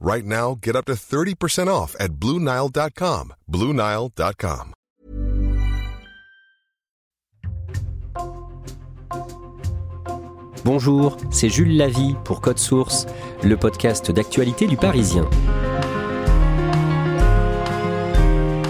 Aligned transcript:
Right 0.00 0.24
now, 0.24 0.56
get 0.62 0.76
up 0.76 0.84
to 0.86 0.94
30% 0.94 1.66
off 1.68 1.96
at 1.98 2.14
BlueNile.com. 2.14 3.34
BlueNile.com. 3.50 4.72
Bonjour, 10.64 11.16
c'est 11.30 11.48
Jules 11.48 11.76
Lavie 11.76 12.14
pour 12.24 12.40
Code 12.42 12.58
Source, 12.58 13.06
le 13.42 13.56
podcast 13.56 14.10
d'actualité 14.10 14.66
du 14.66 14.76
Parisien. 14.76 15.28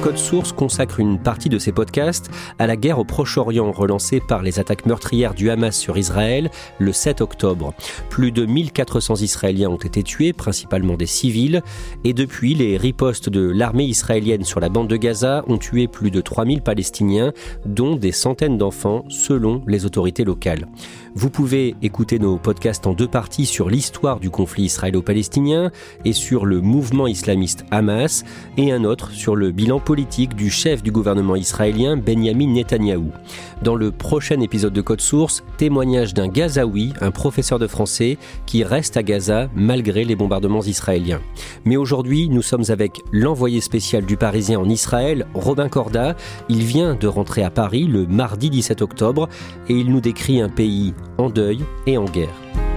Code 0.03 0.17
Source 0.17 0.53
consacre 0.53 1.01
une 1.01 1.19
partie 1.19 1.49
de 1.49 1.59
ses 1.59 1.73
podcasts 1.73 2.31
à 2.61 2.69
la 2.69 2.77
guerre 2.77 3.01
au 3.01 3.05
Proche-Orient 3.05 3.73
relancée 3.73 4.21
par 4.21 4.43
les 4.43 4.61
attaques 4.61 4.87
meurtrières 4.87 5.35
du 5.35 5.51
Hamas 5.51 5.77
sur 5.77 5.99
Israël 5.99 6.51
le 6.79 6.93
7 6.93 7.21
octobre. 7.21 7.75
Plus 8.09 8.31
de 8.31 8.47
1400 8.47 9.17
Israéliens 9.17 9.71
ont 9.71 9.77
été 9.77 10.05
tués, 10.05 10.33
principalement 10.33 10.95
des 10.95 11.07
civils, 11.07 11.63
et 12.05 12.13
depuis, 12.13 12.55
les 12.55 12.77
ripostes 12.77 13.29
de 13.29 13.41
l'armée 13.41 13.87
israélienne 13.87 14.45
sur 14.45 14.61
la 14.61 14.69
bande 14.69 14.89
de 14.89 14.97
Gaza 14.97 15.45
ont 15.49 15.59
tué 15.59 15.89
plus 15.89 16.13
de 16.13 16.21
3000 16.21 16.63
Palestiniens, 16.63 17.33
dont 17.67 17.97
des 17.97 18.13
centaines 18.13 18.57
d'enfants, 18.57 19.05
selon 19.09 19.63
les 19.67 19.85
autorités 19.85 20.25
locales. 20.25 20.69
Vous 21.15 21.31
pouvez 21.31 21.75
écouter 21.83 22.21
nos 22.21 22.37
podcasts 22.37 22.87
en 22.87 22.93
deux 22.93 23.09
parties 23.09 23.47
sur 23.47 23.69
l'histoire 23.69 24.21
du 24.21 24.31
conflit 24.31 24.65
israélo-palestinien 24.65 25.73
et 26.05 26.13
sur 26.13 26.47
le 26.47 26.61
mouvement 26.61 27.09
islamiste 27.09 27.65
Hamas, 27.73 28.25
et 28.57 28.71
un 28.71 28.85
autre 28.85 29.11
sur 29.11 29.35
le 29.35 29.51
bilan 29.51 29.81
politique 29.89 30.37
du 30.37 30.51
chef 30.51 30.83
du 30.83 30.93
gouvernement 30.93 31.35
israélien 31.35 31.97
Benjamin 31.97 32.53
Netanyahou. 32.53 33.11
Dans 33.63 33.75
le 33.75 33.91
prochain 33.91 34.39
épisode 34.41 34.75
de 34.75 34.83
Code 34.83 35.01
Source, 35.01 35.43
témoignage 35.57 36.13
d'un 36.13 36.29
Gazaoui, 36.29 36.93
un 37.01 37.11
professeur 37.11 37.59
de 37.59 37.67
français, 37.67 38.19
qui 38.45 38.65
reste 38.65 38.99
à 38.99 39.03
Gaza 39.03 39.49
malgré 39.55 40.05
les 40.05 40.15
bombardements 40.15 40.61
israéliens. 40.61 41.23
Mais 41.65 41.79
aujourd'hui, 41.79 42.29
nous 42.29 42.43
sommes 42.43 42.65
avec 42.69 43.01
l'envoyé 43.13 43.63
spécial 43.63 44.05
du 44.05 44.19
Parisien 44.19 44.61
en 44.61 44.69
Israël, 44.69 45.27
Robin 45.33 45.71
Corda. 45.71 46.17
Il 46.51 46.65
vient 46.65 46.95
de 46.95 47.07
rentrer 47.07 47.43
à 47.43 47.49
Paris 47.49 47.85
le 47.85 48.07
mardi 48.07 48.51
17 48.51 48.83
octobre 48.83 49.27
et 49.71 49.73
il 49.73 49.91
nous 49.91 50.03
décrit 50.03 50.43
un 50.43 50.51
pays 50.51 50.93
en 51.17 51.31
deuil 51.31 51.61
et 51.87 51.97
en 51.97 52.05
guerre. 52.05 52.68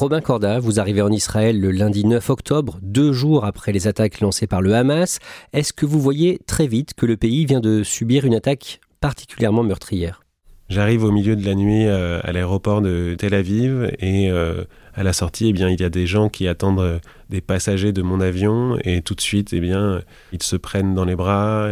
Robin 0.00 0.22
Corda, 0.22 0.60
vous 0.60 0.80
arrivez 0.80 1.02
en 1.02 1.12
Israël 1.12 1.60
le 1.60 1.70
lundi 1.70 2.06
9 2.06 2.30
octobre, 2.30 2.78
deux 2.80 3.12
jours 3.12 3.44
après 3.44 3.70
les 3.70 3.86
attaques 3.86 4.20
lancées 4.20 4.46
par 4.46 4.62
le 4.62 4.74
Hamas. 4.74 5.18
Est-ce 5.52 5.74
que 5.74 5.84
vous 5.84 6.00
voyez 6.00 6.38
très 6.46 6.66
vite 6.66 6.94
que 6.94 7.04
le 7.04 7.18
pays 7.18 7.44
vient 7.44 7.60
de 7.60 7.82
subir 7.82 8.24
une 8.24 8.34
attaque 8.34 8.80
particulièrement 9.02 9.62
meurtrière? 9.62 10.22
J'arrive 10.70 11.04
au 11.04 11.10
milieu 11.10 11.36
de 11.36 11.44
la 11.44 11.54
nuit 11.54 11.84
euh, 11.84 12.18
à 12.22 12.32
l'aéroport 12.32 12.80
de 12.80 13.14
Tel 13.18 13.34
Aviv 13.34 13.90
et 13.98 14.30
euh, 14.30 14.64
à 14.94 15.02
la 15.02 15.12
sortie, 15.12 15.48
eh 15.48 15.52
bien, 15.52 15.68
il 15.68 15.80
y 15.80 15.84
a 15.84 15.90
des 15.90 16.06
gens 16.06 16.28
qui 16.28 16.48
attendent 16.48 16.80
euh, 16.80 16.98
des 17.28 17.40
passagers 17.40 17.92
de 17.92 18.02
mon 18.02 18.20
avion 18.20 18.78
et 18.84 19.02
tout 19.02 19.14
de 19.14 19.20
suite, 19.20 19.52
eh 19.52 19.60
bien, 19.60 20.02
ils 20.32 20.42
se 20.42 20.56
prennent 20.56 20.94
dans 20.94 21.04
les 21.04 21.16
bras. 21.16 21.68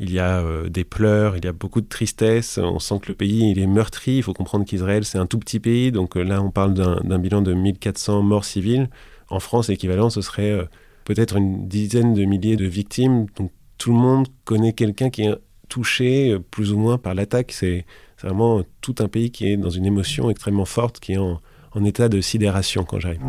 il 0.00 0.12
y 0.12 0.18
a 0.18 0.44
des 0.68 0.84
pleurs, 0.84 1.36
il 1.36 1.44
y 1.44 1.48
a 1.48 1.52
beaucoup 1.52 1.80
de 1.80 1.88
tristesse. 1.88 2.58
On 2.58 2.78
sent 2.78 3.00
que 3.02 3.08
le 3.08 3.14
pays 3.14 3.50
il 3.50 3.58
est 3.58 3.66
meurtri. 3.66 4.16
Il 4.16 4.22
faut 4.22 4.34
comprendre 4.34 4.64
qu'Israël 4.66 5.04
c'est 5.04 5.18
un 5.18 5.26
tout 5.26 5.38
petit 5.38 5.60
pays, 5.60 5.92
donc 5.92 6.16
là 6.16 6.42
on 6.42 6.50
parle 6.50 6.74
d'un 6.74 7.18
bilan 7.18 7.40
de 7.40 7.54
1400 7.54 8.22
morts 8.22 8.44
civiles. 8.44 8.90
En 9.30 9.40
France, 9.40 9.68
l'équivalent 9.68 10.10
ce 10.10 10.20
serait 10.20 10.68
peut-être 11.04 11.36
une 11.36 11.68
dizaine 11.68 12.12
de 12.12 12.24
milliers 12.24 12.56
de 12.56 12.66
victimes. 12.66 13.26
Donc 13.36 13.50
tout 13.78 13.92
le 13.92 13.98
monde 13.98 14.28
connaît 14.44 14.74
quelqu'un 14.74 15.08
qui 15.08 15.22
est 15.22 15.34
touché 15.70 16.36
plus 16.50 16.72
ou 16.72 16.78
moins 16.78 16.98
par 16.98 17.14
l'attaque. 17.14 17.52
C'est 17.52 17.86
vraiment 18.20 18.62
tout 18.80 18.96
un 18.98 19.08
pays 19.08 19.30
qui 19.30 19.46
est 19.50 19.56
dans 19.56 19.70
une 19.70 19.86
émotion 19.86 20.28
extrêmement 20.30 20.64
forte, 20.64 21.00
qui 21.00 21.12
est 21.12 21.18
en, 21.18 21.40
état 21.84 22.08
de 22.08 22.20
sidération 22.20 22.84
quand 22.84 23.00
j'arrive. 23.00 23.20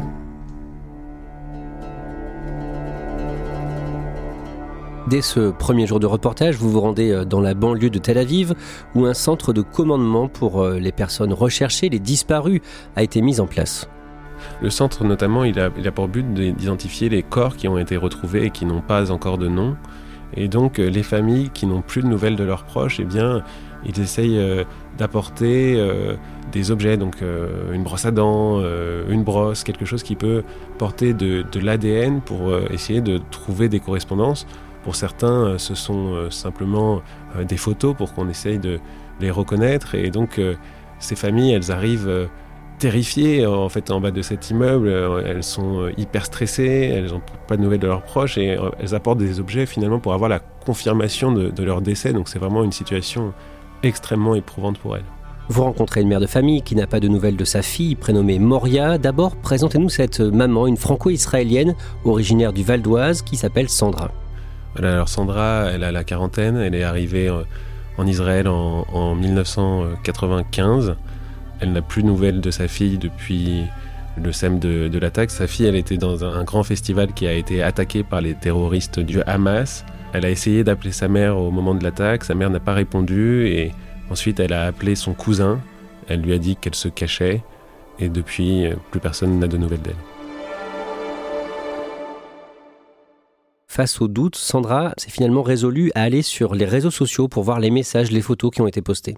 Dès 5.10 5.22
ce 5.22 5.50
premier 5.50 5.88
jour 5.88 6.00
de 6.00 6.06
reportage, 6.06 6.58
vous 6.58 6.70
vous 6.70 6.82
rendez 6.82 7.10
euh, 7.12 7.26
dans 7.26 7.42
la 7.42 7.56
banlieue 7.56 7.90
de 7.90 7.98
Tel 7.98 8.20
Aviv, 8.20 8.54
où 8.94 9.06
un 9.06 9.16
centre 9.16 9.54
de 9.54 9.64
commandement 9.64 10.28
pour 10.28 10.62
euh, 10.62 10.78
les 10.78 10.92
personnes 10.92 11.34
recherchées, 11.34 11.90
les 11.90 12.00
disparues, 12.00 12.62
a 12.96 13.02
été 13.02 13.22
mis 13.22 13.40
en 13.40 13.48
place. 13.48 13.90
Le 14.62 14.70
centre, 14.70 15.04
notamment, 15.04 15.44
il 15.44 15.60
a, 15.60 15.72
il 15.78 15.88
a 15.88 15.92
pour 15.92 16.08
but 16.08 16.32
d'identifier 16.34 17.10
les 17.10 17.24
corps 17.24 17.56
qui 17.56 17.68
ont 17.68 17.80
été 17.80 17.98
retrouvés 17.98 18.46
et 18.46 18.50
qui 18.52 18.66
n'ont 18.66 18.82
pas 18.82 19.10
encore 19.12 19.40
de 19.40 19.48
nom. 19.48 19.76
Et 20.36 20.48
donc, 20.48 20.78
euh, 20.78 20.90
les 20.90 21.04
familles 21.04 21.50
qui 21.50 21.66
n'ont 21.66 21.82
plus 21.82 22.04
de 22.04 22.08
nouvelles 22.08 22.36
de 22.36 22.44
leurs 22.44 22.64
proches, 22.64 23.00
eh 23.00 23.06
bien, 23.06 23.42
ils 23.85 24.00
essayent 24.00 24.38
euh, 24.38 24.63
d'apporter 24.97 25.75
euh, 25.78 26.16
des 26.51 26.72
objets, 26.72 26.97
donc 26.97 27.22
euh, 27.22 27.73
une 27.73 27.84
brosse 27.84 28.06
à 28.06 28.12
dents, 28.12 28.62
une 29.09 29.23
brosse, 29.23 29.63
quelque 29.63 29.85
chose 29.85 30.03
qui 30.03 30.16
peut 30.16 30.44
porter 30.78 31.13
de, 31.13 31.45
l'ADN 31.59 32.22
pour 32.22 32.56
essayer 32.72 33.01
de 33.01 33.19
trouver 33.31 33.69
des 33.69 33.79
correspondances. 33.79 34.47
Pour 34.84 34.95
certains, 34.95 35.57
ce 35.57 35.75
sont 35.75 36.29
simplement 36.31 37.01
des 37.47 37.57
photos 37.57 37.95
pour 37.95 38.13
qu'on 38.13 38.29
essaye 38.29 38.57
de 38.57 38.79
les 39.19 39.29
reconnaître. 39.29 39.94
Et 39.94 40.09
donc, 40.09 40.41
ces 40.97 41.16
familles, 41.16 41.53
elles 41.53 41.72
arrivent 41.72 42.29
terrifiées 42.79 43.46
en 43.46 43.69
fait 43.69 43.91
en 43.91 44.01
bas 44.01 44.11
de 44.11 44.22
cet 44.23 44.50
immeuble. 44.50 44.90
Elles 45.25 45.44
sont 45.44 45.91
hyper 45.97 46.25
stressées, 46.25 46.91
elles 46.91 47.11
n'ont 47.11 47.22
pas 47.47 47.57
de 47.57 47.61
nouvelles 47.61 47.79
de 47.79 47.88
leurs 47.88 48.03
proches 48.03 48.38
et 48.38 48.57
elles 48.79 48.96
apportent 48.96 49.19
des 49.19 49.40
objets 49.40 49.67
finalement 49.67 50.00
pour 50.00 50.13
avoir 50.13 50.29
la 50.29 50.40
confirmation 50.40 51.31
de, 51.31 51.50
de 51.50 51.63
leur 51.63 51.81
décès. 51.81 52.11
Donc 52.11 52.28
c'est 52.28 52.40
vraiment 52.40 52.63
une 52.63 52.72
situation 52.72 53.34
extrêmement 53.84 54.35
éprouvante 54.35 54.78
pour 54.78 54.95
elle. 54.95 55.03
Vous 55.51 55.63
rencontrez 55.63 56.01
une 56.01 56.09
mère 56.09 56.19
de 56.19 56.28
famille 56.28 56.62
qui 56.62 56.75
n'a 56.75 56.85
pas 56.85 57.00
de 57.00 57.07
nouvelles 57.07 57.35
de 57.35 57.44
sa 57.44 57.63
fille, 57.63 57.95
prénommée 57.95 58.38
Moria. 58.38 59.00
D'abord, 59.00 59.35
présentez-nous 59.35 59.90
cette 59.90 60.19
maman, 60.19 60.67
une 60.67 60.78
franco-israélienne 60.78 61.73
originaire 62.06 62.53
du 62.53 62.62
Val 62.63 62.84
d'Oise 62.84 63.23
qui 63.23 63.35
s'appelle 63.35 63.67
Sandra. 63.67 64.12
alors 64.78 65.09
Sandra, 65.09 65.72
elle 65.73 65.84
a 65.84 65.91
la 65.91 66.03
quarantaine, 66.03 66.56
elle 66.57 66.75
est 66.75 66.84
arrivée 66.84 67.29
euh, 67.29 67.41
en 67.97 68.06
Israël 68.06 68.47
en, 68.47 69.16
1995. 69.16 70.96
Elle 71.61 71.72
n'a 71.73 71.81
plus 71.81 72.03
de 72.03 72.07
nouvelles 72.07 72.41
de 72.41 72.51
sa 72.51 72.67
fille 72.67 73.00
depuis 73.00 73.63
le 74.22 74.31
SEM 74.31 74.59
de, 74.59 75.00
l'attaque. 75.00 75.31
Sa 75.31 75.47
fille, 75.47 75.66
elle 75.66 75.75
était 75.75 75.97
dans 75.97 76.23
un 76.23 76.43
grand 76.43 76.64
festival 76.64 77.11
qui 77.14 77.25
a 77.25 77.34
été 77.34 77.64
attaqué 77.64 78.03
par 78.03 78.22
les 78.22 78.35
terroristes 78.35 78.99
du 78.99 79.22
Hamas. 79.23 79.84
Elle 80.11 80.26
a 80.26 80.29
essayé 80.29 80.64
d'appeler 80.64 80.91
sa 80.91 81.08
mère 81.08 81.38
au 81.38 81.52
moment 81.52 81.76
de 81.76 81.84
l'attaque, 81.84 82.23
sa 82.23 82.34
mère 82.34 82.50
n'a 82.50 82.59
pas 82.59 82.73
répondu 82.73 83.46
et 83.47 83.72
ensuite 84.09 84.40
elle 84.40 84.53
a 84.53 84.66
appelé 84.66 84.96
son 84.96 85.14
cousin, 85.14 85.59
elle 86.08 86.22
lui 86.22 86.34
a 86.34 86.40
dit 86.40 86.56
qu'elle 86.56 86.76
se 86.76 86.88
cachait 86.88 87.44
et 88.00 88.09
depuis 88.09 88.66
plus 88.90 89.00
personne 89.00 89.38
n'a 89.38 89.47
de 89.47 89.58
nouvelles 89.58 89.82
d'elle. 89.82 89.96
Face 93.67 94.02
au 94.02 94.08
doute, 94.08 94.35
Sandra 94.35 94.94
s'est 94.97 95.11
finalement 95.11 95.44
résolue 95.44 95.91
à 95.94 96.02
aller 96.02 96.23
sur 96.23 96.56
les 96.56 96.66
réseaux 96.66 96.91
sociaux 96.91 97.28
pour 97.28 97.44
voir 97.44 97.59
les 97.59 97.70
messages, 97.70 98.11
les 98.11 98.22
photos 98.22 98.52
qui 98.52 98.61
ont 98.61 98.67
été 98.67 98.82
postées. 98.82 99.16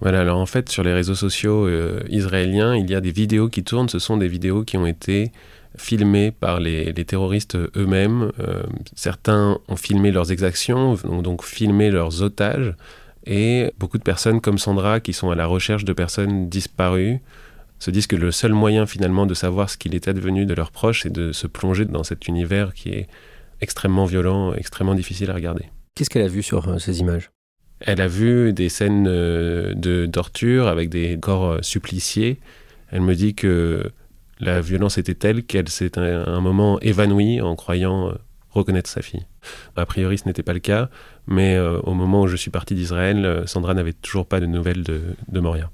Voilà, 0.00 0.20
alors 0.20 0.38
en 0.38 0.46
fait 0.46 0.68
sur 0.68 0.84
les 0.84 0.92
réseaux 0.92 1.14
sociaux 1.14 1.66
euh, 1.66 2.04
israéliens, 2.08 2.76
il 2.76 2.88
y 2.90 2.94
a 2.94 3.00
des 3.00 3.10
vidéos 3.10 3.48
qui 3.48 3.64
tournent, 3.64 3.88
ce 3.88 3.98
sont 3.98 4.18
des 4.18 4.28
vidéos 4.28 4.62
qui 4.62 4.76
ont 4.76 4.86
été 4.86 5.32
filmés 5.76 6.30
par 6.30 6.60
les, 6.60 6.92
terroristes 7.04 7.56
eux-mêmes. 7.76 8.32
Euh, 8.40 8.62
certains 8.94 9.58
ont 9.68 9.76
filmé 9.76 10.10
leurs 10.10 10.32
exactions, 10.32 10.96
ont 11.04 11.22
donc 11.22 11.44
filmé 11.44 11.90
leurs 11.90 12.22
otages. 12.22 12.74
Et 13.26 13.72
beaucoup 13.78 13.98
de 13.98 14.02
personnes 14.02 14.40
comme 14.40 14.58
Sandra, 14.58 15.00
qui 15.00 15.12
sont 15.12 15.30
à 15.30 15.34
la 15.34 15.46
recherche 15.46 15.84
de 15.84 15.92
personnes 15.92 16.48
disparues, 16.48 17.20
se 17.78 17.90
disent 17.90 18.06
que 18.06 18.16
le 18.16 18.32
seul 18.32 18.52
moyen 18.52 18.86
finalement 18.86 19.26
de 19.26 19.34
savoir 19.34 19.70
ce 19.70 19.76
qu'il 19.76 19.94
était 19.94 20.14
devenu 20.14 20.46
de 20.46 20.54
leurs 20.54 20.72
proches, 20.72 21.02
c'est 21.02 21.12
de 21.12 21.32
se 21.32 21.46
plonger 21.46 21.84
dans 21.84 22.04
cet 22.04 22.26
univers 22.26 22.74
qui 22.74 22.90
est 22.90 23.08
extrêmement 23.60 24.04
violent, 24.04 24.54
extrêmement 24.54 24.94
difficile 24.94 25.30
à 25.30 25.34
regarder. 25.34 25.66
Qu'est-ce 25.94 26.10
qu'elle 26.10 26.22
a 26.22 26.28
vu 26.28 26.42
sur 26.42 26.68
euh, 26.68 26.78
ces 26.78 27.00
images? 27.00 27.30
Elle 27.80 28.00
a 28.00 28.08
vu 28.08 28.52
des 28.52 28.68
scènes 28.68 29.06
euh, 29.08 29.74
de 29.74 30.06
torture 30.06 30.66
avec 30.66 30.88
des 30.88 31.18
corps 31.20 31.58
suppliciés. 31.62 32.38
Elle 32.90 33.02
me 33.02 33.14
dit 33.14 33.34
que 33.34 33.92
la 34.40 34.60
violence 34.60 34.98
était 34.98 35.14
telle 35.14 35.44
qu'elle 35.44 35.68
s'est 35.68 35.98
un, 35.98 36.26
un 36.26 36.40
moment 36.40 36.78
évanouie 36.80 37.40
en 37.40 37.56
croyant 37.56 38.12
reconnaître 38.50 38.88
sa 38.88 39.02
fille. 39.02 39.26
A 39.76 39.86
priori, 39.86 40.18
ce 40.18 40.26
n'était 40.26 40.42
pas 40.42 40.52
le 40.52 40.58
cas, 40.58 40.88
mais 41.26 41.58
au 41.58 41.94
moment 41.94 42.22
où 42.22 42.26
je 42.26 42.36
suis 42.36 42.50
parti 42.50 42.74
d'Israël, 42.74 43.44
Sandra 43.46 43.74
n'avait 43.74 43.92
toujours 43.92 44.26
pas 44.26 44.40
de 44.40 44.46
nouvelles 44.46 44.82
de, 44.82 45.00
de 45.28 45.40
Moria. 45.40 45.70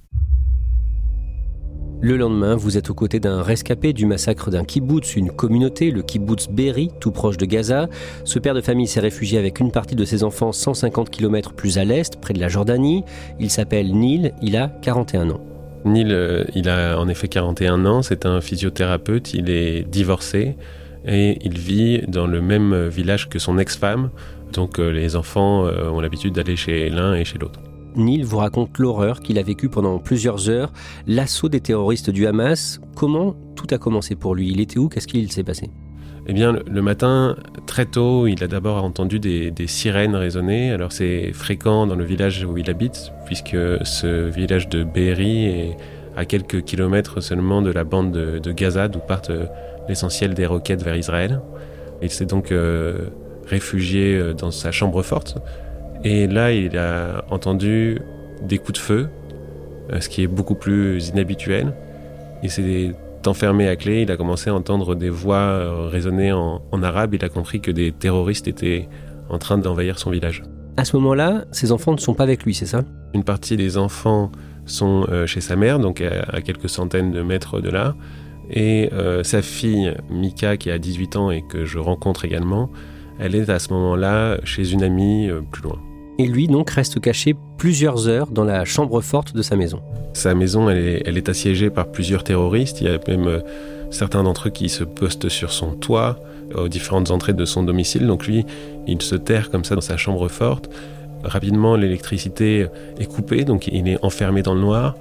Le 2.01 2.19
lendemain, 2.19 2.55
vous 2.55 2.77
êtes 2.77 2.91
aux 2.91 2.95
côtés 2.95 3.19
d'un 3.19 3.43
rescapé 3.43 3.95
du 3.95 4.05
massacre 4.05 4.51
d'un 4.51 4.65
kibbutz, 4.65 5.17
une 5.17 5.31
communauté, 5.31 5.91
le 5.91 6.03
kibbutz 6.03 6.49
Berry, 6.51 6.91
tout 7.01 7.13
proche 7.13 7.39
de 7.39 7.47
Gaza. 7.47 7.89
Ce 8.25 8.39
père 8.39 8.53
de 8.53 8.61
famille 8.61 8.87
s'est 8.87 9.01
réfugié 9.01 9.39
avec 9.39 9.59
une 9.59 9.71
partie 9.71 9.95
de 9.95 10.05
ses 10.05 10.23
enfants 10.23 10.53
150 10.53 11.09
km 11.09 11.55
plus 11.55 11.79
à 11.79 11.85
l'est, 11.85 12.21
près 12.21 12.35
de 12.35 12.41
la 12.41 12.49
Jordanie. 12.49 13.05
Il 13.41 13.49
s'appelle 13.49 13.97
Neil, 13.97 14.35
il 14.43 14.55
a 14.59 14.69
41 14.69 15.31
ans. 15.31 15.54
Neil, 15.85 16.09
euh, 16.11 16.45
il 16.55 16.69
a 16.69 16.99
en 16.99 17.09
effet 17.09 17.29
41 17.29 17.85
ans, 17.85 18.03
c'est 18.03 18.27
un 18.27 18.41
physiothérapeute, 18.41 19.35
il 19.35 19.51
est 19.51 19.83
divorcé 19.89 20.57
et 21.07 21.39
il 21.43 21.59
vit 21.59 22.03
dans 22.09 22.27
le 22.27 22.41
même 22.41 22.89
village 22.89 23.29
que 23.29 23.39
son 23.39 23.59
ex-femme. 23.59 24.11
Donc 24.53 24.79
euh, 24.79 24.91
les 24.91 25.17
enfants 25.17 25.67
euh, 25.67 25.91
ont 25.91 26.01
l'habitude 26.01 26.35
d'aller 26.35 26.57
chez 26.57 26.89
l'un 26.89 27.15
et 27.15 27.25
chez 27.25 27.39
l'autre. 27.39 27.61
Neil 27.97 28.23
vous 28.23 28.39
raconte 28.39 28.79
l'horreur 28.79 29.21
qu'il 29.21 29.39
a 29.39 29.43
vécue 29.43 29.69
pendant 29.69 29.99
plusieurs 29.99 30.49
heures, 30.49 30.73
l'assaut 31.07 31.49
des 31.49 31.61
terroristes 31.61 32.11
du 32.11 32.27
Hamas. 32.27 32.81
Comment 32.97 33.37
tout 33.55 33.67
a 33.71 33.79
commencé 33.79 34.17
pour 34.17 34.35
lui? 34.35 34.51
Il 34.51 34.61
était 34.61 34.79
où? 34.79 34.89
Qu'est-ce 34.89 35.07
qu'il 35.07 35.31
s'est 35.31 35.45
passé? 35.45 35.71
Eh 36.27 36.33
bien, 36.33 36.53
le 36.53 36.83
matin, 36.83 37.37
très 37.67 37.85
tôt, 37.85 38.27
il 38.27 38.43
a 38.43 38.47
d'abord 38.47 38.83
entendu 38.83 39.21
des, 39.21 39.53
sirènes 39.67 40.17
résonner. 40.17 40.73
Alors, 40.73 40.91
c'est 40.91 41.33
fréquent 41.35 41.87
dans 41.87 41.97
le 41.97 42.05
village 42.05 42.45
où 42.45 42.57
il 42.57 42.71
habite, 42.71 43.13
puisque 43.27 43.57
ce 43.83 44.29
village 44.31 44.69
de 44.71 44.85
Be'eri 44.85 45.45
est 45.45 45.77
à 46.17 46.25
quelques 46.25 46.63
kilomètres 46.63 47.21
seulement 47.21 47.61
de 47.61 47.71
la 47.71 47.85
bande 47.85 48.13
de, 48.13 48.53
Gaza, 48.53 48.89
d'où 48.89 49.01
partent 49.01 49.31
euh, 49.31 49.47
l'essentiel 49.89 50.33
des 50.33 50.47
roquettes 50.47 50.83
vers 50.83 50.97
Israël. 50.97 51.41
Il 52.01 52.11
s'est 52.11 52.27
donc 52.27 52.53
euh, 52.53 53.09
réfugié 53.47 54.17
euh, 54.17 54.33
dans 54.33 54.51
sa 54.51 54.71
chambre 54.71 55.03
forte, 55.03 55.39
et 56.05 56.27
là, 56.27 56.53
il 56.53 56.79
a 56.79 57.25
entendu 57.31 57.99
des 58.43 58.59
coups 58.59 58.75
de 58.75 58.85
feu, 58.85 59.09
ce 59.99 60.09
qui 60.09 60.23
est 60.23 60.27
beaucoup 60.27 60.55
plus 60.55 61.09
inhabituel. 61.09 61.75
Il 62.43 62.51
s'est 62.51 62.93
enfermé 63.29 63.69
à 63.69 63.77
clé, 63.77 64.03
il 64.03 64.11
a 64.11 64.17
commencé 64.17 64.51
à 64.51 64.55
entendre 64.55 64.95
des 64.95 65.11
voix 65.11 65.37
euh, 65.37 65.89
résonner 65.89 66.33
en, 66.33 66.61
arabe, 66.83 67.15
il 67.15 67.25
a 67.25 67.29
compris 67.29 67.61
que 67.61 67.71
des 67.71 67.93
terroristes 67.93 68.49
étaient 68.49 68.89
en 69.29 69.39
train 69.39 69.59
d'envahir 69.59 69.99
son 69.99 70.11
village. 70.11 70.43
À 70.77 70.85
ce 70.85 70.97
moment-là, 70.97 71.45
ses 71.53 71.73
enfants 71.73 71.93
ne 71.93 71.99
sont 71.99 72.15
pas 72.15 72.25
avec 72.25 72.45
lui, 72.45 72.55
c'est 72.55 72.67
ça? 72.67 72.85
Une 73.15 73.25
partie 73.25 73.57
des 73.57 73.79
enfants 73.79 74.33
sont 74.67 75.07
euh, 75.09 75.27
chez 75.27 75.41
sa 75.41 75.57
mère, 75.57 75.79
donc 75.79 76.01
à, 76.01 76.41
quelques 76.41 76.69
centaines 76.69 77.13
de 77.13 77.23
mètres 77.23 77.61
de 77.61 77.71
là. 77.71 77.95
Et 78.51 78.91
sa 79.23 79.41
fille, 79.41 79.97
Mika, 80.11 80.59
qui 80.59 80.71
a 80.71 80.77
18 80.77 81.17
ans 81.17 81.31
et 81.31 81.43
que 81.49 81.65
je 81.65 81.79
rencontre 81.79 82.27
également, 82.27 82.71
elle 83.19 83.35
est 83.35 83.49
à 83.49 83.59
ce 83.59 83.73
moment-là 83.73 84.39
chez 84.45 84.71
une 84.71 84.83
amie 84.83 85.31
plus 85.51 85.63
loin 85.63 85.81
et 86.19 86.27
lui 86.27 86.47
donc 86.47 86.71
reste 86.71 87.01
caché 87.01 87.35
plusieurs 87.59 88.09
heures 88.09 88.29
dans 88.31 88.45
la 88.45 88.65
chambre 88.65 89.01
forte 89.01 89.35
de 89.35 89.43
sa 89.43 89.57
maison. 89.57 89.81
Sa 90.13 90.35
maison, 90.35 90.71
elle 90.71 91.19
est, 91.19 91.29
assiégée 91.29 91.71
par 91.71 91.87
plusieurs 91.87 92.25
terroristes. 92.25 92.81
Il 92.81 92.87
y 92.87 92.91
a 92.91 92.99
même 93.09 93.27
euh, 93.27 93.41
certains 93.91 94.23
d'entre 94.23 94.49
eux 94.49 94.51
qui 94.51 94.69
se 94.69 94.85
postent 94.85 95.29
sur 95.29 95.53
son 95.53 95.73
toit, 95.73 96.19
aux 96.55 96.69
différentes 96.69 97.11
entrées 97.11 97.33
de 97.33 97.45
son 97.45 97.63
domicile. 97.63 98.07
Donc 98.07 98.27
lui, 98.27 98.45
il 98.87 99.01
se 99.03 99.15
terre 99.15 99.51
comme 99.51 99.65
ça 99.65 99.75
dans 99.75 99.81
sa 99.81 99.97
chambre 99.97 100.29
forte. 100.29 100.71
Rapidement, 101.25 101.75
l'électricité 101.75 102.67
est 102.99 103.07
coupée, 103.07 103.45
donc 103.45 103.67
il 103.67 103.89
est 103.89 103.99
enfermé 104.05 104.43
dans 104.43 104.55
le 104.55 104.61
noir. 104.61 104.95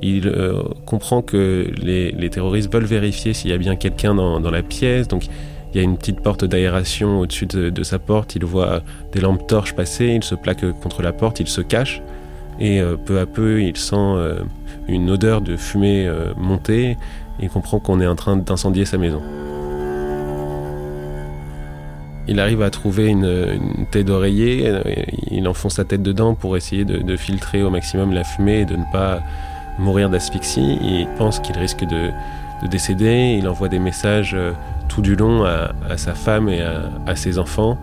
Il 0.00 0.28
euh, 0.28 0.62
comprend 0.86 1.22
que 1.22 1.70
les, 1.80 2.12
les, 2.12 2.30
terroristes 2.30 2.72
veulent 2.72 2.84
vérifier 2.84 3.32
s'il 3.32 3.50
y 3.50 3.52
a 3.52 3.58
bien 3.58 3.74
quelqu'un 3.76 4.14
dans, 4.14 4.40
dans 4.40 4.50
la 4.50 4.62
pièce. 4.62 5.08
Donc 5.08 5.24
il 5.72 5.76
y 5.76 5.80
a 5.80 5.82
une 5.82 5.98
petite 5.98 6.20
porte 6.20 6.44
d'aération 6.44 7.20
au-dessus 7.20 7.46
de, 7.46 7.82
sa 7.82 7.98
porte. 7.98 8.34
Il 8.36 8.44
voit 8.44 8.80
des 9.12 9.20
lampes 9.20 9.46
torches 9.46 9.74
passer. 9.74 10.06
Il 10.06 10.24
se 10.24 10.34
plaque 10.34 10.64
contre 10.80 11.02
la 11.02 11.12
porte. 11.12 11.40
Il 11.40 11.48
se 11.48 11.60
cache. 11.60 12.02
Et 12.58 12.80
euh, 12.80 12.96
peu 12.96 13.20
à 13.20 13.26
peu, 13.26 13.62
il 13.62 13.76
sent 13.76 13.96
euh, 13.96 14.40
une 14.88 15.10
odeur 15.10 15.42
de 15.42 15.56
fumée 15.56 16.06
euh, 16.06 16.32
monter. 16.36 16.96
Il 17.40 17.50
comprend 17.50 17.80
qu'on 17.80 18.00
est 18.00 18.06
en 18.06 18.16
train 18.16 18.36
d'incendier 18.36 18.84
sa 18.84 18.96
maison. 18.96 19.20
Il 22.26 22.40
arrive 22.40 22.62
à 22.62 22.70
trouver 22.70 23.06
une, 23.06 23.86
tête 23.90 24.06
d'oreiller. 24.06 24.72
Il 25.30 25.46
enfonce 25.48 25.74
sa 25.74 25.84
tête 25.84 26.02
dedans 26.02 26.34
pour 26.34 26.56
essayer 26.56 26.84
de, 26.84 27.16
filtrer 27.16 27.62
au 27.62 27.70
maximum 27.70 28.12
la 28.12 28.24
fumée 28.24 28.60
et 28.60 28.64
de 28.64 28.76
ne 28.76 28.84
pas 28.92 29.20
mourir 29.78 30.10
d'asphyxie. 30.10 30.78
Il 30.82 31.08
pense 31.16 31.40
qu'il 31.40 31.56
risque 31.56 31.84
de, 31.84 32.10
de 32.62 32.68
décéder. 32.68 33.36
Il 33.38 33.48
envoie 33.48 33.68
des 33.68 33.78
messages 33.78 34.36
tout 34.88 35.02
du 35.02 35.14
long 35.14 35.44
à, 35.44 35.96
sa 35.96 36.14
femme 36.14 36.48
et 36.48 36.60
à, 36.60 37.14
ses 37.16 37.38
enfants. 37.38 37.78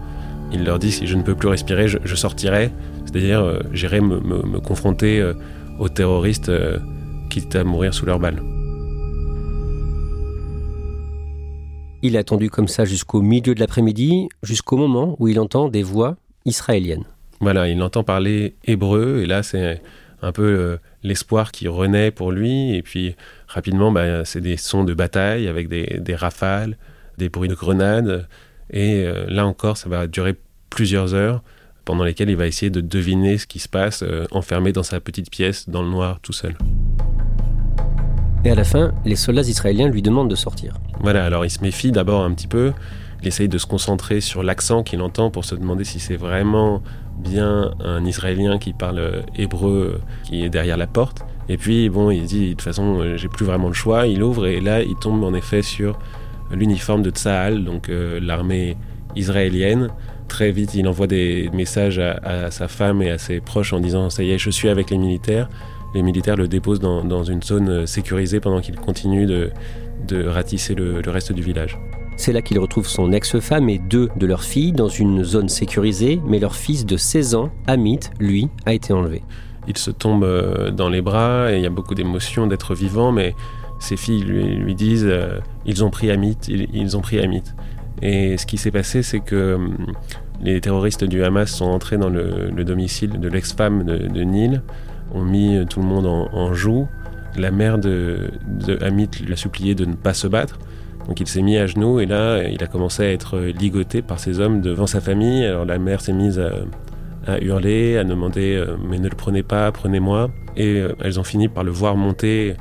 Il 0.52 0.64
leur 0.64 0.80
dit 0.80 0.92
si 0.92 1.08
je 1.08 1.16
ne 1.16 1.24
peux 1.24 1.36
plus 1.36 1.48
respirer, 1.48 1.88
je, 1.88 2.16
sortirai. 2.16 2.72
C'est-à-dire, 3.06 3.42
euh, 3.42 3.60
j'irai 3.72 4.02
me, 4.02 4.60
confronter 4.60 5.20
euh, 5.20 5.34
aux 5.80 5.90
terroristes, 5.90 6.50
euh, 6.50 6.80
quitte 7.30 7.56
à 7.56 7.64
mourir 7.64 7.94
sous 7.94 8.06
leurs 8.06 8.20
balles. 8.20 8.42
Il 12.02 12.18
a 12.18 12.20
attendu 12.20 12.50
comme 12.50 12.68
ça 12.68 12.86
jusqu'au 12.86 13.22
milieu 13.22 13.56
de 13.56 13.60
l'après-midi, 13.60 14.28
jusqu'au 14.44 14.78
moment 14.78 15.16
où 15.20 15.28
il 15.28 15.40
entend 15.40 15.70
des 15.70 15.84
voix 15.84 16.18
israéliennes. 16.46 17.06
Voilà, 17.40 17.68
il 17.68 17.82
entend 17.82 18.04
parler 18.04 18.56
hébreu, 18.66 19.22
et 19.24 19.26
là, 19.26 19.44
c'est 19.44 19.82
un 20.22 20.32
peu 20.32 20.78
l'espoir 21.04 21.52
qui 21.52 21.68
renaît 21.68 22.12
pour 22.12 22.32
lui. 22.32 22.76
Et 22.76 22.82
puis, 22.82 23.16
rapidement, 23.48 23.92
bah, 23.92 24.24
c'est 24.24 24.42
des 24.42 24.58
sons 24.58 24.84
de 24.84 24.94
bataille 24.94 25.48
avec 25.48 25.68
des 25.68 26.16
rafales, 26.16 26.78
des 27.18 27.30
bruits 27.30 27.50
de 27.50 27.56
grenades. 27.56 28.28
Et 28.70 29.06
euh, 29.06 29.26
là 29.28 29.46
encore, 29.46 29.78
ça 29.78 29.90
va 29.90 30.08
durer 30.08 30.36
plusieurs 30.70 31.14
heures 31.14 31.42
pendant 31.86 32.04
lesquelles 32.04 32.30
il 32.30 32.36
va 32.36 32.48
essayer 32.48 32.72
de 32.72 32.82
deviner 32.82 33.38
ce 33.38 33.46
qui 33.46 33.60
se 33.60 33.70
passe, 33.70 34.04
euh, 34.04 34.26
enfermé 34.32 34.74
dans 34.74 34.84
sa 34.84 35.00
petite 35.00 35.30
pièce, 35.30 35.70
dans 35.70 35.84
le 35.84 35.90
noir, 35.90 36.20
tout 36.20 36.34
seul. 36.34 36.56
Et 38.44 38.50
à 38.52 38.56
la 38.56 38.64
fin, 38.64 38.94
les 39.06 39.16
soldats 39.16 39.42
israéliens 39.42 39.88
lui 39.88 40.02
demandent 40.02 40.30
de 40.30 40.36
sortir. 40.36 40.76
Voilà, 41.00 41.24
alors 41.24 41.46
il 41.46 41.50
se 41.50 41.62
méfie 41.62 41.92
d'abord 41.92 42.24
un 42.24 42.34
petit 42.34 42.48
peu, 42.48 42.74
il 43.22 43.28
essaye 43.28 43.48
de 43.48 43.58
se 43.58 43.66
concentrer 43.66 44.20
sur 44.20 44.44
l'accent 44.44 44.84
qu'il 44.84 45.02
entend 45.02 45.32
pour 45.32 45.46
se 45.46 45.56
demander 45.56 45.84
si 45.84 46.00
c'est 46.00 46.16
vraiment 46.16 46.82
bien 47.18 47.72
un 47.80 48.04
Israélien 48.04 48.58
qui 48.58 48.74
parle 48.74 49.00
euh, 49.00 49.22
hébreu 49.36 50.02
qui 50.26 50.44
est 50.44 50.50
derrière 50.50 50.78
la 50.78 50.88
porte. 50.88 51.24
Et 51.48 51.58
puis, 51.58 51.90
bon, 51.90 52.10
il 52.10 52.26
dit, 52.26 52.50
de 52.50 52.50
toute 52.54 52.64
façon, 52.64 53.16
j'ai 53.16 53.28
plus 53.28 53.46
vraiment 53.46 53.68
le 53.68 53.76
choix, 53.76 54.08
il 54.08 54.24
ouvre 54.24 54.48
et 54.48 54.60
là, 54.60 54.82
il 54.82 54.96
tombe 54.96 55.24
en 55.24 55.36
effet 55.36 55.62
sur 55.62 56.00
l'uniforme 56.52 57.02
de 57.02 57.10
Tsahal, 57.10 57.64
donc 57.64 57.90
euh, 57.90 58.20
l'armée 58.22 58.78
israélienne. 59.16 59.90
Très 60.28 60.52
vite, 60.52 60.74
il 60.76 60.88
envoie 60.88 61.08
des 61.08 61.50
messages 61.54 62.00
à, 62.00 62.50
sa 62.52 62.68
femme 62.68 63.02
et 63.02 63.12
à 63.12 63.18
ses 63.18 63.40
proches 63.40 63.74
en 63.74 63.80
disant 63.80 64.10
Ça 64.10 64.24
y 64.24 64.32
est, 64.32 64.38
je 64.38 64.50
suis 64.50 64.70
avec 64.70 64.90
les 64.90 64.98
militaires. 64.98 65.50
Les 65.94 66.02
militaires 66.02 66.36
le 66.36 66.48
déposent 66.48 66.80
dans, 66.80 67.24
une 67.24 67.42
zone 67.42 67.70
euh, 67.70 67.86
sécurisée 67.86 68.40
pendant 68.40 68.60
qu'il 68.60 68.76
continue 68.76 69.26
de, 69.26 69.52
ratisser 70.28 70.76
le, 70.76 71.02
reste 71.08 71.32
du 71.32 71.42
village. 71.42 71.78
C'est 72.18 72.34
là 72.34 72.42
qu'il 72.42 72.60
retrouve 72.60 72.88
son 72.88 73.12
ex-femme 73.12 73.70
et 73.70 73.78
deux 73.78 74.10
de 74.16 74.26
leurs 74.26 74.44
filles 74.44 74.72
dans 74.72 74.88
une 74.88 75.24
zone 75.24 75.50
sécurisée, 75.50 76.20
mais 76.26 76.40
leur 76.40 76.56
fils 76.56 76.86
de 76.86 76.98
16 76.98 77.36
ans, 77.36 77.52
Amit, 77.68 78.00
lui, 78.20 78.50
a 78.66 78.74
été 78.74 78.94
enlevé. 78.94 79.22
Il 79.68 79.78
se 79.78 79.92
tombe 79.92 80.24
euh, 80.24 80.72
dans 80.72 80.90
les 80.90 81.02
bras 81.02 81.52
et 81.52 81.58
il 81.58 81.62
y 81.62 81.66
a 81.66 81.72
beaucoup 81.72 81.96
d'émotions 81.96 82.48
d'être 82.48 82.76
vivant, 82.76 83.12
mais 83.12 83.36
ses 83.80 83.98
filles 83.98 84.24
lui, 84.24 84.76
disent 84.76 85.08
euh, 85.08 85.40
ils 85.66 85.84
ont 85.84 85.90
pris 85.90 86.12
Amit, 86.12 86.38
ils, 86.48 86.98
ont 86.98 87.02
pris 87.02 87.20
Amit. 87.20 87.44
Et 88.02 88.38
ce 88.38 88.46
qui 88.46 88.58
s'est 88.58 88.72
passé, 88.72 89.04
c'est 89.04 89.20
que 89.20 89.56
hum, 89.56 89.78
les 90.42 90.60
terroristes 90.62 91.04
du 91.04 91.24
Hamas 91.24 91.50
sont 91.50 91.66
entrés 91.66 91.98
dans 91.98 92.10
le, 92.10 92.52
domicile 92.64 93.20
de 93.20 93.30
l'ex-femme 93.30 93.84
de, 93.84 93.98
de, 93.98 94.22
Nil, 94.22 94.62
ont 95.14 95.24
mis 95.24 95.66
tout 95.70 95.80
le 95.80 95.86
monde 95.86 96.06
en, 96.06 96.54
joue. 96.54 96.88
La 97.38 97.52
mère 97.52 97.78
de, 97.78 98.32
de 98.46 98.82
Amit 98.84 99.10
lui 99.26 99.34
a 99.34 99.36
supplié 99.36 99.76
de 99.76 99.86
ne 99.86 99.94
pas 99.94 100.14
se 100.14 100.28
battre. 100.28 100.58
Donc 101.08 101.20
il 101.20 101.28
s'est 101.28 101.42
mis 101.42 101.58
à 101.58 101.68
genoux 101.68 102.00
et 102.00 102.06
là, 102.06 102.44
il 102.44 102.64
a 102.64 102.68
commencé 102.68 103.04
à 103.04 103.12
être 103.12 103.40
ligoté 103.40 104.02
par 104.02 104.20
ces 104.20 104.40
hommes 104.40 104.62
devant 104.62 104.88
sa 104.88 105.02
famille. 105.02 105.46
Alors 105.46 105.66
la 105.66 105.78
mère 105.78 106.02
s'est 106.02 106.14
mise 106.14 106.42
à, 107.28 107.40
hurler, 107.42 107.98
à 107.98 108.04
demander 108.04 108.56
euh, 108.56 108.76
mais 108.88 108.98
ne 108.98 109.10
le 109.10 109.16
prenez 109.16 109.44
pas, 109.44 109.72
prenez-moi. 109.72 110.30
Et 110.58 110.80
euh, 110.80 110.96
elles 111.04 111.20
ont 111.20 111.24
fini 111.24 111.48
par 111.48 111.64
le 111.64 111.72
voir 111.72 111.96
monter 111.96 112.56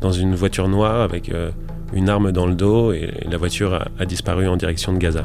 dans 0.00 0.12
une 0.12 0.34
voiture 0.34 0.68
noire 0.68 1.00
avec 1.00 1.30
euh, 1.30 1.50
une 1.92 2.08
arme 2.08 2.32
dans 2.32 2.46
le 2.46 2.54
dos 2.54 2.92
et 2.92 3.12
la 3.28 3.36
voiture 3.36 3.86
a, 3.98 4.06
disparu 4.06 4.48
en 4.48 4.56
direction 4.56 4.92
de 4.92 4.98
Gaza. 4.98 5.24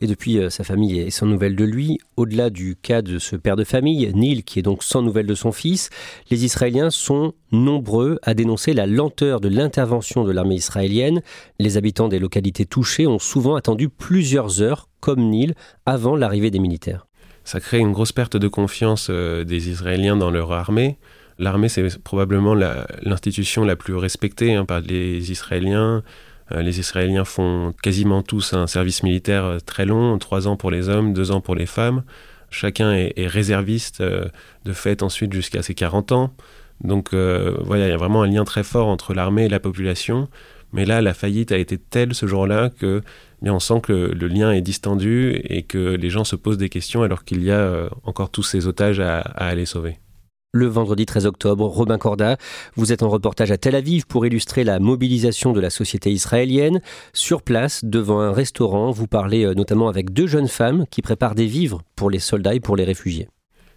Et 0.00 0.06
depuis, 0.06 0.38
euh, 0.38 0.50
sa 0.50 0.64
famille 0.64 0.98
est 0.98 1.10
sans 1.10 1.24
nouvelles 1.24 1.56
de 1.56 1.64
lui. 1.64 1.98
Au-delà 2.18 2.50
du 2.50 2.76
cas 2.76 3.00
de 3.00 3.18
ce 3.18 3.36
père 3.36 3.56
de 3.56 3.64
famille, 3.64 4.10
Neil, 4.14 4.42
qui 4.42 4.58
est 4.58 4.62
donc 4.62 4.82
sans 4.82 5.00
nouvelles 5.00 5.26
de 5.26 5.34
son 5.34 5.50
fils, 5.50 5.88
les 6.30 6.44
Israéliens 6.44 6.90
sont 6.90 7.32
nombreux 7.52 8.18
à 8.22 8.34
dénoncer 8.34 8.74
la 8.74 8.86
lenteur 8.86 9.40
de 9.40 9.48
l'intervention 9.48 10.24
de 10.24 10.32
l'armée 10.32 10.56
israélienne. 10.56 11.22
Les 11.58 11.78
habitants 11.78 12.08
des 12.08 12.18
localités 12.18 12.66
touchées 12.66 13.06
ont 13.06 13.18
souvent 13.18 13.54
attendu 13.54 13.88
plusieurs 13.88 14.60
heures, 14.60 14.90
comme 15.00 15.30
Neil, 15.30 15.54
avant 15.86 16.16
l'arrivée 16.16 16.50
des 16.50 16.58
militaires. 16.58 17.06
Ça 17.44 17.60
crée 17.60 17.78
une 17.78 17.92
grosse 17.92 18.12
perte 18.12 18.36
de 18.38 18.48
confiance 18.48 19.08
euh, 19.10 19.44
des 19.44 19.68
Israéliens 19.68 20.16
dans 20.16 20.30
leur 20.30 20.52
armée. 20.52 20.96
L'armée, 21.38 21.68
c'est 21.68 21.98
probablement 22.02 22.54
l'institution 22.54 23.64
la, 23.64 23.76
plus 23.76 23.94
respectée 23.94 24.54
hein, 24.54 24.64
par 24.64 24.80
les 24.80 25.30
Israéliens. 25.30 26.02
Euh, 26.52 26.62
les 26.62 26.80
Israéliens 26.80 27.24
font 27.24 27.74
quasiment 27.82 28.22
tous 28.22 28.54
un 28.54 28.66
service 28.66 29.02
militaire 29.02 29.44
euh, 29.44 29.58
très 29.58 29.84
long, 29.84 30.18
trois 30.18 30.48
ans 30.48 30.56
pour 30.56 30.70
les 30.70 30.88
hommes, 30.88 31.12
deux 31.12 31.32
ans 31.32 31.42
pour 31.42 31.54
les 31.54 31.66
femmes. 31.66 32.02
Chacun 32.50 32.92
est, 32.92 33.26
réserviste 33.26 34.00
de 34.00 34.72
fait 34.72 35.02
ensuite 35.02 35.32
jusqu'à 35.32 35.60
ses 35.60 35.74
40 35.74 36.12
ans. 36.12 36.32
Donc 36.84 37.12
voilà, 37.12 37.88
il 37.88 37.90
y 37.90 37.92
a 37.92 37.96
vraiment 37.96 38.22
un 38.22 38.28
lien 38.28 38.44
très 38.44 38.62
fort 38.62 38.86
entre 38.86 39.12
l'armée 39.12 39.46
et 39.46 39.48
la 39.48 39.58
population. 39.58 40.28
Mais 40.74 40.84
là, 40.84 41.00
la 41.00 41.14
faillite 41.14 41.52
a 41.52 41.56
été 41.56 41.78
telle 41.78 42.14
ce 42.14 42.26
jour-là 42.26 42.68
que 42.68 43.00
eh 43.46 43.50
on 43.50 43.60
sent 43.60 43.80
que 43.82 43.92
le, 43.92 44.28
lien 44.28 44.52
est 44.52 44.60
distendu 44.60 45.40
et 45.44 45.62
que 45.62 45.78
les 45.78 46.10
gens 46.10 46.24
se 46.24 46.36
posent 46.36 46.58
des 46.58 46.68
questions 46.68 47.02
alors 47.02 47.24
qu'il 47.24 47.42
y 47.42 47.50
a 47.50 47.88
encore 48.02 48.30
tous 48.30 48.42
ces 48.42 48.66
otages 48.66 49.00
à 49.00 49.20
aller 49.20 49.66
sauver 49.66 49.98
le 50.54 50.66
vendredi 50.66 51.04
13 51.04 51.26
octobre. 51.26 51.66
Robin 51.66 51.98
Corda, 51.98 52.36
vous 52.76 52.92
êtes 52.92 53.02
en 53.02 53.08
reportage 53.08 53.50
à 53.50 53.58
Tel 53.58 53.74
Aviv 53.74 54.06
pour 54.06 54.24
illustrer 54.24 54.62
la 54.62 54.78
mobilisation 54.78 55.52
de 55.52 55.60
la 55.60 55.68
société 55.68 56.12
israélienne. 56.12 56.80
Sur 57.12 57.42
place, 57.42 57.84
devant 57.84 58.20
un 58.20 58.32
restaurant, 58.32 58.92
vous 58.92 59.08
parlez 59.08 59.44
euh, 59.44 59.54
notamment 59.54 59.88
avec 59.88 60.12
deux 60.12 60.28
jeunes 60.28 60.48
femmes 60.48 60.86
qui 60.90 61.02
préparent 61.02 61.34
des 61.34 61.46
vivres 61.46 61.82
pour 61.96 62.08
les 62.08 62.20
soldats 62.20 62.54
et 62.54 62.60
pour 62.60 62.76
les 62.76 62.84
réfugiés. 62.84 63.28